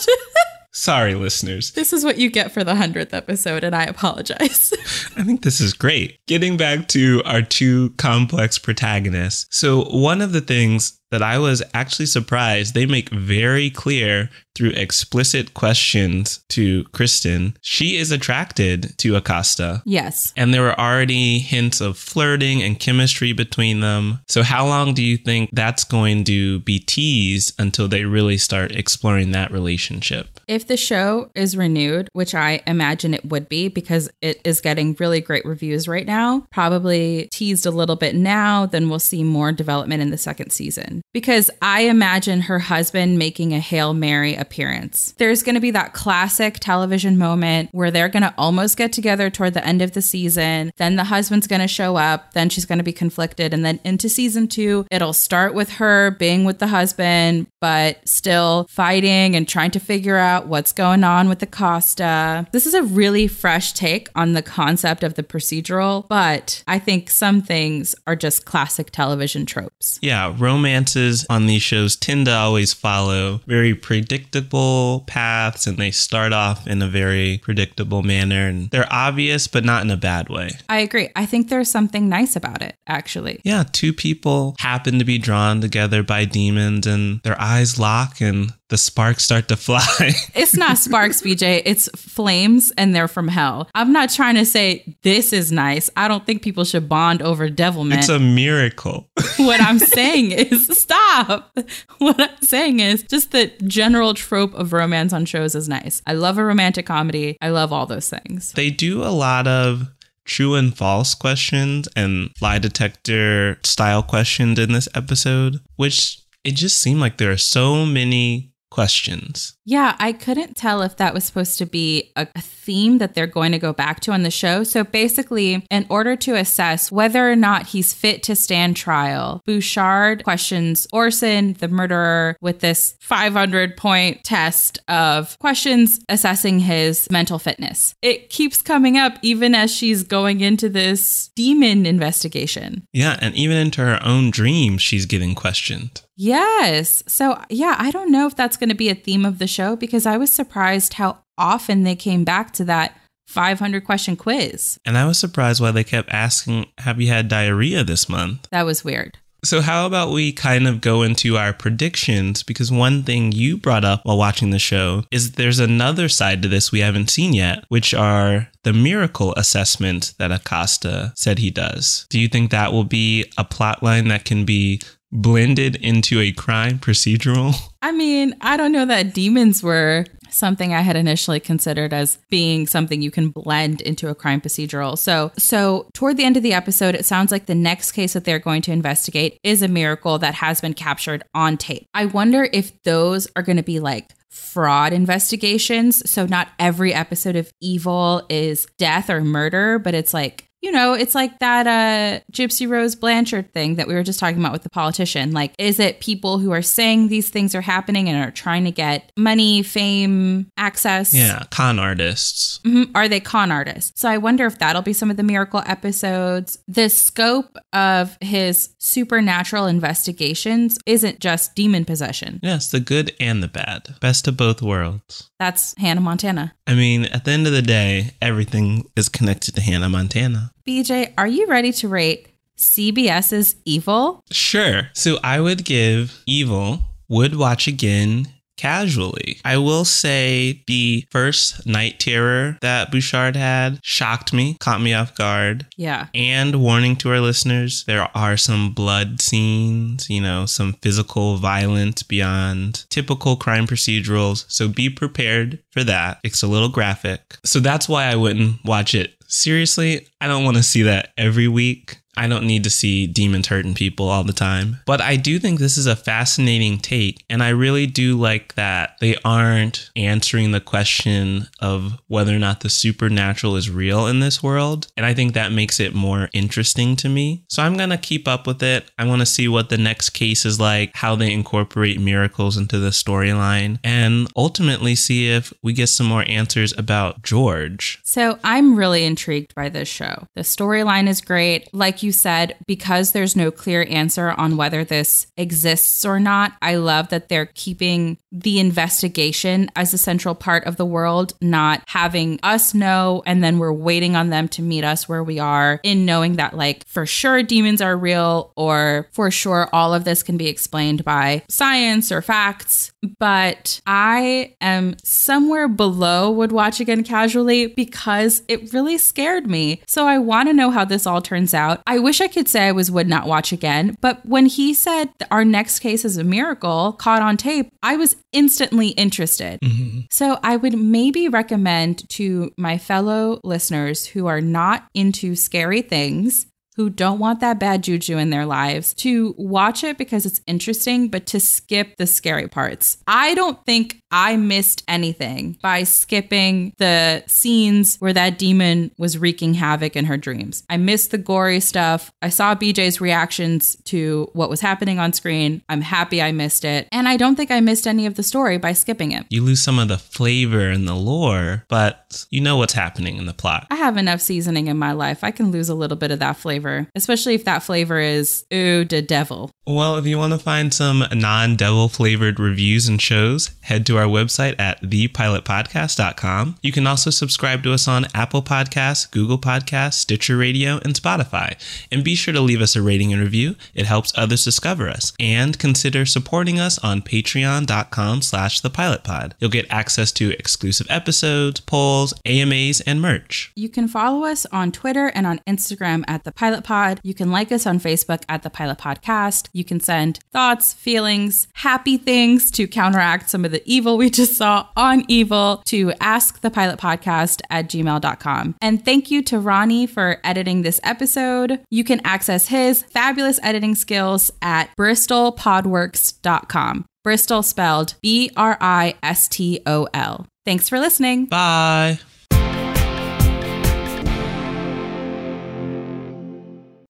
Sorry, 0.80 1.14
listeners. 1.14 1.72
this 1.72 1.92
is 1.92 2.06
what 2.06 2.18
you 2.18 2.30
get 2.30 2.54
for 2.54 2.64
the 2.64 2.74
100th 2.74 3.14
episode, 3.14 3.66
and 3.66 3.76
I 3.76 3.84
apologize. 3.84 4.72
I 5.18 5.24
think 5.24 5.42
this 5.44 5.60
is 5.60 5.74
great. 5.74 6.26
Getting 6.26 6.56
back 6.56 6.88
to 6.90 7.22
our 7.26 7.42
two 7.42 7.90
complex 7.98 8.58
protagonists. 8.58 9.46
So, 9.52 9.84
one 9.90 10.22
of 10.22 10.32
the 10.32 10.40
things 10.40 10.98
that 11.12 11.24
I 11.24 11.38
was 11.38 11.64
actually 11.74 12.06
surprised 12.06 12.74
they 12.74 12.86
make 12.86 13.10
very 13.10 13.70
clear 13.70 14.30
through 14.60 14.72
explicit 14.72 15.54
questions 15.54 16.42
to 16.50 16.84
Kristen, 16.92 17.56
she 17.62 17.96
is 17.96 18.12
attracted 18.12 18.98
to 18.98 19.16
Acosta. 19.16 19.82
yes. 19.86 20.34
And 20.36 20.54
there 20.54 20.64
were 20.64 20.78
already 20.78 21.40
hints 21.40 21.80
of 21.80 21.98
flirting 21.98 22.62
and 22.62 22.78
chemistry 22.78 23.32
between 23.32 23.80
them. 23.80 24.20
So, 24.28 24.44
how 24.44 24.66
long 24.66 24.94
do 24.94 25.02
you 25.02 25.16
think 25.16 25.50
that's 25.54 25.86
going 25.86 26.26
to 26.26 26.60
be 26.60 26.80
teased 26.80 27.54
until 27.58 27.88
they 27.88 28.04
really 28.04 28.38
start 28.38 28.74
exploring 28.74 29.32
that 29.32 29.52
relationship? 29.52 30.28
If 30.50 30.68
the 30.68 30.76
show 30.76 31.32
is 31.36 31.56
renewed, 31.56 32.10
which 32.12 32.36
I 32.36 32.62
imagine 32.68 33.14
it 33.14 33.30
would 33.30 33.48
be 33.48 33.70
because 33.70 34.10
it 34.22 34.42
is 34.44 34.60
getting 34.60 34.96
really 35.00 35.22
great 35.22 35.46
reviews 35.46 35.88
right 35.88 36.06
now, 36.06 36.46
probably 36.52 37.30
teased 37.32 37.66
a 37.66 37.72
little 37.72 37.96
bit 37.96 38.14
now, 38.14 38.66
then 38.66 38.90
we'll 38.90 39.00
see 39.00 39.24
more 39.24 39.54
development 39.54 40.02
in 40.02 40.10
the 40.10 40.18
second 40.18 40.52
season. 40.52 40.99
Because 41.14 41.50
I 41.62 41.82
imagine 41.82 42.42
her 42.42 42.60
husband 42.60 43.18
making 43.18 43.54
a 43.54 43.60
Hail 43.60 43.94
Mary 43.94 44.36
appearance. 44.36 45.14
There's 45.18 45.44
going 45.44 45.56
to 45.56 45.62
be 45.62 45.72
that 45.72 45.94
classic 45.94 46.60
television 46.60 47.18
moment 47.18 47.70
where 47.72 47.92
they're 47.92 48.10
going 48.10 48.24
to 48.24 48.34
almost 48.38 48.78
get 48.78 48.94
together 48.94 49.30
toward 49.30 49.54
the 49.54 49.66
end 49.66 49.82
of 49.82 49.94
the 49.94 50.02
season. 50.02 50.72
Then 50.78 50.96
the 50.96 51.06
husband's 51.06 51.48
going 51.48 51.62
to 51.62 51.68
show 51.68 51.96
up. 51.96 52.34
Then 52.34 52.50
she's 52.50 52.66
going 52.66 52.78
to 52.80 52.84
be 52.84 52.94
conflicted. 52.94 53.54
And 53.54 53.66
then 53.66 53.80
into 53.84 54.10
season 54.10 54.48
two, 54.48 54.86
it'll 54.92 55.14
start 55.14 55.54
with 55.54 55.70
her 55.74 56.12
being 56.12 56.44
with 56.46 56.60
the 56.60 56.68
husband, 56.68 57.48
but 57.62 58.08
still 58.08 58.68
fighting 58.70 59.36
and 59.36 59.48
trying 59.48 59.72
to 59.72 59.80
figure 59.80 60.18
out 60.18 60.48
what's 60.48 60.72
going 60.72 61.04
on 61.04 61.30
with 61.30 61.40
the 61.40 61.48
Costa. 61.48 62.48
This 62.52 62.66
is 62.66 62.74
a 62.74 62.84
really 62.84 63.28
fresh 63.28 63.74
take 63.74 64.10
on 64.16 64.34
the 64.34 64.42
concept 64.42 65.04
of 65.04 65.16
the 65.16 65.24
procedural, 65.24 66.08
but 66.08 66.64
I 66.68 66.80
think 66.80 67.10
some 67.10 67.42
things 67.42 67.96
are 68.08 68.16
just 68.16 68.46
classic 68.46 68.92
television 68.92 69.46
tropes. 69.46 70.00
Yeah, 70.02 70.36
romances 70.38 71.26
on 71.30 71.48
these 71.48 71.62
shows 71.62 71.96
tend 71.96 72.26
to 72.26 72.34
always 72.34 72.74
follow 72.74 73.42
very 73.48 73.74
predictable 73.76 75.04
paths 75.08 75.68
and 75.68 75.78
they 75.78 75.92
start 75.92 76.34
off 76.34 76.68
in 76.68 76.82
a 76.82 76.88
very 76.88 77.40
predictable 77.44 78.04
manner 78.04 78.48
and 78.48 78.70
they're 78.70 78.92
obvious 78.92 79.48
but 79.48 79.66
not 79.66 79.84
in 79.84 79.92
a 79.92 79.98
bad 79.98 80.30
way. 80.30 80.52
I 80.68 80.80
agree. 80.80 81.10
I 81.16 81.26
think 81.26 81.50
there's 81.50 81.70
something 81.70 82.10
nice 82.10 82.36
about 82.36 82.62
it, 82.62 82.76
actually. 82.88 83.42
Yeah, 83.44 83.64
two 83.72 83.94
people 83.94 84.56
happen 84.60 85.00
to 85.00 85.06
be 85.06 85.18
drawn 85.18 85.62
together 85.62 86.04
by 86.04 86.26
demons 86.26 86.88
and 86.88 87.22
their 87.24 87.40
eyes 87.50 87.80
lock 87.80 88.22
and 88.22 88.54
the 88.70 88.78
sparks 88.78 89.24
start 89.24 89.48
to 89.48 89.56
fly. 89.68 90.12
It's 90.36 90.56
not 90.56 90.78
sparks, 90.78 91.22
BJ. 91.22 91.62
It's 91.66 91.90
flames 91.96 92.72
and 92.78 92.96
they're 92.96 93.08
from 93.08 93.28
hell. 93.28 93.68
I'm 93.74 93.92
not 93.92 94.10
trying 94.10 94.36
to 94.36 94.46
say 94.46 94.96
this 95.02 95.34
is 95.34 95.52
nice. 95.52 95.90
I 95.98 96.08
don't 96.08 96.26
think 96.26 96.42
people 96.44 96.64
should 96.64 96.88
bond 96.88 97.22
over 97.22 97.50
devilment. 97.50 98.00
it's 98.00 98.10
a 98.10 98.20
miracle. 98.20 99.10
what 99.38 99.62
I'm 99.62 99.80
saying 99.80 100.32
is 100.32 100.68
stop. 100.68 101.58
What 101.98 102.22
I'm 102.22 102.42
saying 102.42 102.80
is 102.80 103.04
just 103.04 103.32
the 103.32 103.52
general 103.66 104.14
trope 104.14 104.54
of 104.54 104.72
romance 104.74 105.12
on 105.14 105.26
shows 105.26 105.56
is 105.56 105.68
nice. 105.68 106.02
I 106.06 106.14
love 106.14 106.38
a 106.38 106.46
romantic 106.46 106.86
comedy. 106.86 107.38
I 107.42 107.50
love 107.50 107.74
all 107.74 107.86
those 107.86 108.10
things. 108.10 108.52
They 108.54 108.70
do 108.70 109.04
a 109.04 109.10
lot 109.10 109.48
of 109.48 109.88
true 110.26 110.54
and 110.54 110.78
false 110.78 111.16
questions 111.16 111.88
and 111.96 112.30
lie 112.40 112.60
detector 112.60 113.58
style 113.64 114.04
questions 114.04 114.60
in 114.60 114.72
this 114.72 114.88
episode, 114.94 115.60
which 115.76 116.19
it 116.44 116.56
just 116.56 116.80
seemed 116.82 117.00
like 117.00 117.18
there 117.18 117.32
are 117.32 117.38
so 117.38 117.86
many 117.86 118.54
questions. 118.70 119.56
Yeah, 119.66 119.96
I 120.00 120.14
couldn't 120.14 120.56
tell 120.56 120.82
if 120.82 120.98
that 120.98 121.14
was 121.14 121.24
supposed 121.26 121.58
to 121.58 121.66
be 121.66 122.12
a, 122.16 122.28
theme 122.70 123.00
that 123.00 123.16
they're 123.16 123.26
going 123.26 123.52
to 123.52 123.58
go 123.58 123.74
back 123.74 124.00
to 124.00 124.12
on 124.12 124.22
the 124.22 124.30
show. 124.30 124.64
So 124.64 124.84
basically, 124.84 125.66
in 125.72 125.88
order 125.90 126.16
to 126.18 126.36
assess 126.36 126.92
whether 126.92 127.32
or 127.32 127.36
not 127.36 127.68
he's 127.68 127.94
fit 127.94 128.22
to 128.24 128.36
stand 128.36 128.78
trial, 128.78 129.42
Bouchard 129.46 130.24
questions 130.24 130.86
Orson, 130.94 131.54
the 131.54 131.68
murderer, 131.68 132.38
with 132.42 132.60
this 132.60 132.96
500 133.02 133.76
point 133.76 134.24
test 134.24 134.80
of 134.88 135.38
questions 135.40 136.00
assessing 136.10 136.60
his 136.60 137.10
mental 137.10 137.40
fitness. 137.40 137.96
It 138.04 138.30
keeps 138.30 138.62
coming 138.62 138.98
up 138.98 139.18
even 139.24 139.56
as 139.56 139.74
she's 139.74 140.04
going 140.04 140.42
into 140.42 140.70
this 140.70 141.32
demon 141.36 141.88
investigation. 141.88 142.86
Yeah, 142.94 143.18
and 143.20 143.34
even 143.36 143.58
into 143.58 143.82
her 143.82 144.00
own 144.04 144.30
dreams, 144.30 144.84
she's 144.84 145.08
getting 145.08 145.34
questioned. 145.34 146.04
Yes. 146.20 147.02
So, 147.08 147.42
yeah, 147.50 147.78
I 147.80 147.92
don't 147.92 148.12
know 148.12 148.28
if 148.28 148.36
that's 148.36 148.58
going 148.58 148.68
to 148.68 148.76
be 148.76 148.90
a 148.90 148.96
theme 148.96 149.26
of 149.26 149.40
the 149.40 149.48
show 149.48 149.78
because 149.78 150.06
I 150.06 150.18
was 150.18 150.30
surprised 150.30 150.96
how 150.96 151.20
often 151.38 151.84
they 151.84 151.96
came 151.96 152.26
back 152.26 152.52
to 152.56 152.66
that 152.66 152.98
500 153.28 153.86
question 153.86 154.18
quiz. 154.18 154.78
And 154.86 154.98
I 154.98 155.06
was 155.06 155.18
surprised 155.18 155.62
why 155.62 155.72
they 155.72 155.86
kept 155.86 156.10
asking, 156.10 156.66
Have 156.80 157.00
you 157.00 157.08
had 157.08 157.30
diarrhea 157.30 157.86
this 157.86 158.10
month? 158.10 158.50
That 158.52 158.66
was 158.66 158.84
weird. 158.84 159.18
So, 159.46 159.62
how 159.62 159.86
about 159.86 160.12
we 160.12 160.34
kind 160.34 160.68
of 160.68 160.82
go 160.82 161.04
into 161.04 161.38
our 161.38 161.54
predictions? 161.54 162.44
Because 162.44 162.70
one 162.70 163.04
thing 163.04 163.32
you 163.32 163.56
brought 163.58 163.86
up 163.86 164.02
while 164.04 164.18
watching 164.18 164.50
the 164.50 164.60
show 164.60 165.06
is 165.12 165.34
there's 165.34 165.60
another 165.60 166.10
side 166.10 166.42
to 166.42 166.50
this 166.50 166.74
we 166.74 166.82
haven't 166.82 167.10
seen 167.10 167.32
yet, 167.32 167.64
which 167.70 167.94
are 167.94 168.50
the 168.66 168.74
miracle 168.74 169.34
assessment 169.36 170.14
that 170.20 170.34
Acosta 170.34 171.14
said 171.16 171.40
he 171.40 171.50
does. 171.50 172.06
Do 172.10 172.20
you 172.20 172.28
think 172.28 172.52
that 172.52 172.74
will 172.74 172.84
be 172.84 173.32
a 173.38 173.46
plot 173.46 173.82
line 173.82 174.10
that 174.10 174.26
can 174.26 174.44
be 174.44 174.82
blended 175.12 175.76
into 175.78 176.20
a 176.20 176.32
crime 176.32 176.80
procedural? 176.80 177.56
I 177.82 177.92
mean, 177.92 178.36
I 178.42 178.58
don't 178.58 178.72
know 178.72 178.86
that 178.86 179.14
demons 179.14 179.64
were 179.64 180.06
something 180.30 180.74
I 180.74 180.82
had 180.82 180.96
initially 180.96 181.40
considered 181.40 181.94
as 181.94 182.18
being 182.30 182.68
something 182.68 183.02
you 183.02 183.12
can 183.12 183.30
blend 183.30 183.82
into 183.82 184.10
a 184.10 184.16
crime 184.16 184.42
procedural. 184.42 184.98
So, 184.98 185.32
so 185.38 185.88
toward 185.94 186.18
the 186.18 186.24
end 186.24 186.38
of 186.38 186.44
the 186.44 186.54
episode, 186.54 186.96
it 186.96 187.06
sounds 187.06 187.32
like 187.32 187.46
the 187.46 187.56
next 187.56 187.94
case 187.94 188.14
that 188.14 188.26
they're 188.26 188.40
going 188.40 188.62
to 188.64 188.72
investigate 188.72 189.40
is 189.44 189.62
a 189.62 189.68
miracle 189.68 190.20
that 190.20 190.36
has 190.36 190.62
been 190.62 190.74
captured 190.74 191.24
on 191.34 191.58
tape. 191.58 191.88
I 191.94 192.06
wonder 192.06 192.48
if 192.54 192.82
those 192.84 193.28
are 193.36 193.42
going 193.42 193.58
to 193.58 193.64
be 193.64 193.80
like 193.80 194.14
fraud 194.30 194.94
investigations. 194.94 196.10
So 196.10 196.26
not 196.26 196.50
every 196.60 196.94
episode 196.94 197.36
of 197.36 197.52
Evil 197.62 198.26
is 198.30 198.68
death 198.78 199.10
or 199.10 199.22
murder, 199.22 199.80
but 199.80 199.94
it's 199.94 200.14
like 200.14 200.50
you 200.62 200.74
know, 200.74 200.94
it's 200.94 201.16
like 201.16 201.40
that 201.40 201.68
uh, 201.68 202.20
Gypsy 202.32 202.70
Rose 202.70 202.94
Blanchard 202.96 203.54
thing 203.54 203.76
that 203.76 203.88
we 203.88 203.94
were 203.94 204.04
just 204.04 204.20
talking 204.20 204.40
about 204.40 204.52
with 204.52 204.64
the 204.64 204.70
politician. 204.70 205.32
Like, 205.32 205.54
is 205.58 205.80
it 205.80 206.02
people 206.02 206.38
who 206.38 206.52
are 206.52 206.62
saying 206.62 207.08
these 207.08 207.30
things 207.30 207.56
are 207.56 207.62
happening 207.62 208.10
and 208.10 208.22
are 208.22 208.32
trying 208.32 208.66
to 208.66 208.72
get 208.72 209.12
money, 209.16 209.64
fame, 209.64 210.52
access? 210.58 211.14
Yeah, 211.14 211.44
con 211.50 211.80
artists. 211.80 212.60
Mm-hmm. 212.66 212.92
Are 212.94 213.08
they 213.08 213.22
con 213.22 213.52
artists? 213.52 214.00
So 214.00 214.10
I 214.10 214.18
wonder 214.18 214.46
if 214.46 214.60
that'll 214.60 214.82
be 214.82 214.92
some 214.92 215.10
of 215.10 215.16
the 215.16 215.24
miracle 215.24 215.64
episodes. 215.66 216.60
The 216.68 216.90
scope 216.90 217.58
of 217.72 218.18
his 218.20 218.76
supernatural 218.80 219.66
investigations 219.66 220.78
isn't 220.86 221.20
just 221.20 221.56
demon 221.56 221.86
possession. 221.86 222.42
Yes, 222.44 222.70
the 222.70 222.82
good 222.82 223.16
and 223.20 223.42
the 223.42 223.48
bad. 223.48 223.96
Best 224.02 224.19
of 224.28 224.38
both 224.38 224.62
worlds. 224.62 225.30
That's 225.40 225.76
Hannah 225.78 226.02
Montana. 226.02 226.54
I 226.68 226.74
mean, 226.74 227.06
at 227.06 227.26
the 227.26 227.32
end 227.32 227.48
of 227.48 227.54
the 227.54 227.62
day, 227.62 228.12
everything 228.22 228.90
is 228.96 229.10
connected 229.10 229.56
to 229.56 229.62
Hannah 229.62 229.90
Montana. 229.90 230.52
BJ, 230.68 231.14
are 231.18 231.28
you 231.28 231.48
ready 231.48 231.72
to 231.74 231.88
rate 231.88 232.28
CBS's 232.58 233.56
Evil? 233.66 234.24
Sure. 234.32 234.90
So 234.94 235.18
I 235.24 235.40
would 235.40 235.64
give 235.66 236.22
Evil, 236.26 236.80
would 237.08 237.36
watch 237.36 237.68
again 237.68 238.28
casually. 238.60 239.40
I 239.46 239.58
will 239.58 239.86
say 239.86 240.64
the 240.68 241.06
first 241.10 241.66
night 241.66 241.98
terror 242.00 242.58
that 242.62 242.92
Bouchard 242.92 243.38
had 243.38 243.80
shocked 243.84 244.34
me, 244.34 244.58
caught 244.60 244.82
me 244.82 244.94
off 244.94 245.16
guard. 245.16 245.66
Yeah. 245.78 246.08
And 246.14 246.62
warning 246.62 246.98
to 246.98 247.10
our 247.12 247.22
listeners, 247.22 247.86
there 247.86 248.10
are 248.14 248.36
some 248.36 248.74
blood 248.74 249.22
scenes, 249.22 250.10
you 250.10 250.20
know, 250.20 250.46
some 250.46 250.74
physical 250.82 251.38
violence 251.38 252.04
beyond 252.04 252.86
typical 252.90 253.38
crime 253.38 253.66
procedurals. 253.66 254.44
So 254.50 254.68
be 254.68 254.90
prepared 254.90 255.60
for 255.72 255.86
that. 255.86 256.20
It's 256.26 256.44
a 256.44 256.48
little 256.48 256.70
graphic. 256.70 257.38
So 257.46 257.62
that's 257.62 257.88
why 257.88 258.06
I 258.06 258.16
wouldn't 258.16 258.66
watch 258.66 258.94
it. 258.94 259.14
Seriously, 259.28 260.08
I 260.20 260.28
don't 260.28 260.44
want 260.44 260.58
to 260.58 260.64
see 260.64 260.82
that 260.82 261.14
every 261.18 261.48
week. 261.48 262.00
I 262.20 262.28
don't 262.28 262.46
need 262.46 262.66
to 262.66 262.70
see 262.70 263.08
demons 263.08 263.48
hurting 263.48 263.76
people 263.76 264.10
all 264.10 264.26
the 264.26 264.34
time. 264.34 264.80
But 264.86 265.00
I 265.00 265.16
do 265.16 265.40
think 265.40 265.58
this 265.58 265.78
is 265.78 265.88
a 265.88 265.96
fascinating 265.96 266.78
take. 266.78 267.24
And 267.30 267.42
I 267.42 267.50
really 267.50 267.88
do 267.88 268.18
like 268.18 268.56
that 268.56 268.98
they 269.00 269.16
aren't 269.24 269.90
answering 269.96 270.52
the 270.52 270.60
question 270.60 271.48
of 271.60 272.00
whether 272.08 272.36
or 272.36 272.40
not 272.40 272.60
the 272.60 272.70
supernatural 272.70 273.56
is 273.56 273.70
real 273.70 274.06
in 274.06 274.20
this 274.20 274.44
world. 274.44 274.88
And 274.98 275.06
I 275.06 275.14
think 275.14 275.34
that 275.34 275.54
makes 275.54 275.80
it 275.80 275.96
more 275.96 276.30
interesting 276.34 276.98
to 276.98 277.08
me. 277.08 277.46
So 277.48 277.64
I'm 277.64 277.78
going 277.78 277.90
to 277.90 277.98
keep 277.98 278.28
up 278.28 278.46
with 278.46 278.62
it. 278.62 278.92
I 278.98 279.06
want 279.06 279.22
to 279.22 279.26
see 279.26 279.48
what 279.48 279.70
the 279.70 279.78
next 279.78 280.10
case 280.10 280.46
is 280.46 280.60
like, 280.60 280.98
how 280.98 281.16
they 281.16 281.32
incorporate 281.32 282.02
miracles 282.02 282.58
into 282.58 282.80
the 282.80 282.90
storyline, 282.90 283.80
and 283.82 284.28
ultimately 284.36 284.96
see 284.96 285.30
if 285.30 285.54
we 285.64 285.72
get 285.72 285.88
some 285.88 286.08
more 286.08 286.26
answers 286.28 286.78
about 286.78 287.24
George. 287.24 288.00
So 288.04 288.40
I'm 288.44 288.76
really 288.76 289.06
intrigued 289.06 289.56
by 289.56 289.70
this 289.70 289.88
show. 289.88 290.28
The 290.36 290.42
storyline 290.42 291.08
is 291.08 291.22
great. 291.22 291.74
Like 291.74 292.04
you 292.04 292.09
said, 292.12 292.56
because 292.68 293.12
there's 293.12 293.36
no 293.36 293.52
clear 293.52 293.86
answer 293.90 294.32
on 294.32 294.58
whether 294.58 294.84
this 294.84 295.28
exists 295.38 296.06
or 296.06 296.20
not, 296.20 296.54
I 296.62 296.76
love 296.76 297.10
that 297.10 297.30
they're 297.30 297.48
keeping 297.48 298.18
the 298.32 298.60
investigation 298.60 299.70
as 299.76 299.94
a 299.94 299.98
central 299.98 300.36
part 300.36 300.66
of 300.66 300.78
the 300.78 300.86
world, 300.86 301.34
not 301.42 301.84
having 301.88 302.40
us 302.44 302.74
know 302.74 303.24
and 303.26 303.44
then 303.44 303.60
we're 303.60 303.74
waiting 303.74 304.16
on 304.16 304.30
them 304.30 304.48
to 304.50 304.62
meet 304.62 304.84
us 304.84 305.10
where 305.10 305.24
we 305.24 305.40
are 305.40 305.80
in 305.84 306.06
knowing 306.06 306.36
that, 306.36 306.56
like, 306.56 306.86
for 306.88 307.06
sure 307.06 307.42
demons 307.42 307.82
are 307.82 307.98
real 307.98 308.52
or 308.56 309.08
for 309.12 309.32
sure 309.32 309.68
all 309.74 309.94
of 309.94 310.04
this 310.04 310.24
can 310.24 310.38
be 310.38 310.48
explained 310.48 311.04
by 311.04 311.42
science 311.50 312.12
or 312.12 312.22
facts. 312.22 312.92
But 313.18 313.82
I 313.86 314.56
am 314.62 314.96
somewhere 315.04 315.68
below 315.68 316.30
would 316.32 316.52
watch 316.52 316.80
again 316.80 317.04
casually 317.04 317.68
because 317.68 318.44
it 318.48 318.74
really 318.74 318.98
scared 318.98 319.48
me. 319.48 319.82
So 319.88 320.06
I 320.06 320.18
want 320.18 320.50
to 320.50 320.54
know 320.54 320.70
how 320.70 320.86
this 320.86 321.08
all 321.08 321.22
turns 321.22 321.54
out. 321.54 321.82
I 321.88 322.00
wish 322.00 322.22
I 322.22 322.28
could 322.28 322.48
say 322.48 322.68
I 322.68 322.72
was 322.72 322.92
would 322.92 323.08
not 323.08 323.28
watch 323.28 323.52
again, 323.52 323.96
but 324.02 324.26
when 324.26 324.46
he 324.46 324.74
said 324.74 325.10
our 325.32 325.46
next 325.46 325.80
case 325.80 326.06
is 326.06 326.18
a 326.18 326.24
miracle 326.24 326.94
caught 326.94 327.22
on 327.22 327.38
tape, 327.38 327.72
I 327.82 327.96
was 327.96 328.16
instantly 328.32 328.90
interested. 328.90 329.60
Mm-hmm. 329.62 330.02
So 330.12 330.40
I 330.44 330.56
would 330.56 330.78
maybe 330.78 331.28
recommend 331.28 332.08
to 332.10 332.52
my 332.58 332.78
fellow 332.78 333.40
listeners 333.44 334.06
who 334.06 334.28
are 334.28 334.42
not 334.42 334.88
into 334.94 335.36
scary 335.36 335.82
things 335.82 336.46
who 336.80 336.90
don't 336.90 337.20
want 337.20 337.42
that 337.42 337.60
bad 337.60 337.84
juju 337.84 338.18
in 338.18 338.30
their 338.30 338.46
lives 338.46 338.94
to 338.94 339.36
watch 339.38 339.84
it 339.84 339.98
because 339.98 340.26
it's 340.26 340.40
interesting, 340.48 341.10
but 341.10 341.26
to 341.26 341.38
skip 341.38 341.98
the 341.98 342.08
scary 342.08 342.48
parts. 342.48 342.98
I 343.06 343.36
don't 343.36 343.60
think 343.66 344.00
I 344.12 344.38
missed 344.38 344.84
anything 344.88 345.58
by 345.62 345.84
skipping 345.84 346.74
the 346.78 347.24
scenes 347.28 347.98
where 347.98 348.14
that 348.14 348.38
demon 348.38 348.92
was 348.98 349.18
wreaking 349.18 349.56
havoc 349.56 349.96
in 349.96 350.06
her 350.06 350.18
dreams. 350.18 350.64
I 350.70 350.78
missed 350.78 351.12
the 351.12 351.18
gory 351.18 351.60
stuff. 351.60 352.12
I 352.22 352.30
saw 352.30 352.56
BJ's 352.56 353.02
reactions 353.02 353.76
to 353.86 354.30
what 354.34 354.50
was 354.50 354.62
happening 354.62 355.00
on 355.00 355.14
screen. 355.14 355.62
I'm 355.70 355.82
happy 355.82 356.22
I 356.22 356.32
missed 356.32 356.66
it. 356.66 356.88
And 356.92 357.08
I 357.08 357.18
don't 357.18 357.36
think 357.36 357.52
I 357.52 357.60
missed 357.60 357.88
any 357.88 358.06
of 358.06 358.16
the 358.16 358.24
story 358.24 358.58
by 358.58 358.74
skipping 358.74 359.12
it. 359.12 359.26
You 359.30 359.44
lose 359.44 359.62
some 359.62 359.80
of 359.80 359.88
the 359.88 359.98
flavor 359.98 360.70
and 360.70 360.88
the 360.88 360.96
lore, 360.96 361.66
but 361.68 362.26
you 362.30 362.42
know 362.42 362.58
what's 362.58 362.74
happening 362.74 363.18
in 363.18 363.26
the 363.26 363.34
plot. 363.34 363.68
I 363.72 363.76
have 363.76 363.98
enough 363.98 364.22
seasoning 364.22 364.68
in 364.68 364.78
my 364.78 364.92
life. 364.92 365.24
I 365.24 365.32
can 365.32 365.52
lose 365.52 365.70
a 365.70 365.76
little 365.76 365.98
bit 365.98 366.12
of 366.12 366.20
that 366.20 366.38
flavor 366.38 366.88
especially 366.96 367.34
if 367.34 367.46
that 367.46 367.64
flavor 367.64 368.00
is 368.00 368.46
ooh 368.54 368.86
the 368.86 369.02
devil. 369.02 369.52
Well, 369.70 369.98
if 369.98 370.08
you 370.08 370.18
want 370.18 370.34
to 370.34 370.40
find 370.40 370.74
some 370.74 371.04
non 371.14 371.56
devil 371.56 371.90
flavored 371.90 372.40
reviews 372.40 372.88
and 372.88 373.00
shows, 373.00 373.52
head 373.62 373.86
to 373.86 373.98
our 373.98 374.08
website 374.08 374.60
at 374.60 374.82
thepilotpodcast.com. 374.82 376.56
You 376.64 376.72
can 376.72 376.88
also 376.88 377.12
subscribe 377.12 377.62
to 377.62 377.74
us 377.74 377.88
on 377.88 378.08
Apple 378.16 378.42
Podcasts, 378.42 379.12
Google 379.12 379.38
Podcasts, 379.38 379.94
Stitcher 379.94 380.38
Radio, 380.38 380.80
and 380.84 380.96
Spotify. 380.96 381.56
And 381.92 382.04
be 382.04 382.16
sure 382.16 382.34
to 382.34 382.42
leave 382.42 382.62
us 382.62 382.76
a 382.76 382.82
rating 382.82 383.14
and 383.14 383.22
review. 383.22 383.58
It 383.76 383.86
helps 383.86 384.12
others 384.18 384.44
discover 384.44 384.90
us. 384.90 385.14
And 385.20 385.60
consider 385.60 386.04
supporting 386.04 386.60
us 386.60 386.80
on 386.80 387.04
patreon.com 387.04 388.24
slash 388.24 388.64
thepilotpod. 388.64 389.34
You'll 389.38 389.52
get 389.52 389.68
access 389.70 390.12
to 390.14 390.32
exclusive 390.32 390.88
episodes, 390.90 391.60
polls, 391.60 392.16
AMAs, 392.26 392.82
and 392.82 393.04
merch. 393.04 393.52
You 393.54 393.70
can 393.70 393.88
follow 393.88 394.26
us 394.26 394.48
on 394.48 394.72
Twitter 394.72 395.12
and 395.14 395.28
on 395.28 395.42
Instagram 395.46 396.06
at 396.08 396.24
the 396.24 396.32
Pilot 396.32 396.64
Pod. 396.64 397.00
You 397.04 397.14
can 397.14 397.30
like 397.30 397.52
us 397.52 397.68
on 397.68 397.80
Facebook 397.80 398.24
at 398.28 398.42
the 398.42 398.50
Pilot 398.50 398.80
Podcast. 398.80 399.48
You 399.60 399.66
can 399.66 399.82
send 399.82 400.20
thoughts, 400.32 400.74
feelings, 400.74 401.50
happy 401.54 401.98
things 401.98 402.50
to 402.52 402.66
counteract 402.66 403.30
some 403.30 403.44
of 403.44 403.52
the 403.52 403.62
evil 403.66 403.98
we 403.98 404.10
just 404.10 404.38
saw 404.38 404.70
on 404.78 405.04
evil 405.10 405.62
to 405.66 405.92
ask 406.00 406.40
the 406.40 406.50
pilot 406.50 406.80
podcast 406.80 407.42
at 407.50 407.68
gmail.com. 407.68 408.56
And 408.62 408.86
thank 408.86 409.12
you 409.12 409.22
to 409.24 409.38
Ronnie 409.38 409.86
for 409.86 410.22
editing 410.24 410.62
this 410.62 410.80
episode. 410.84 411.60
You 411.70 411.84
can 411.84 412.00
access 412.06 412.48
his 412.48 412.84
fabulous 412.84 413.38
editing 413.44 413.76
skills 413.76 414.32
at 414.42 414.74
bristolpodworks.com. 414.78 416.86
Bristol 417.04 417.44
spelled 417.44 417.96
B 418.02 418.32
R 418.38 418.58
I 418.62 418.96
S 419.04 419.28
T 419.28 419.62
O 419.66 419.90
L. 419.94 420.26
Thanks 420.46 420.70
for 420.70 420.80
listening. 420.80 421.26
Bye. 421.26 422.00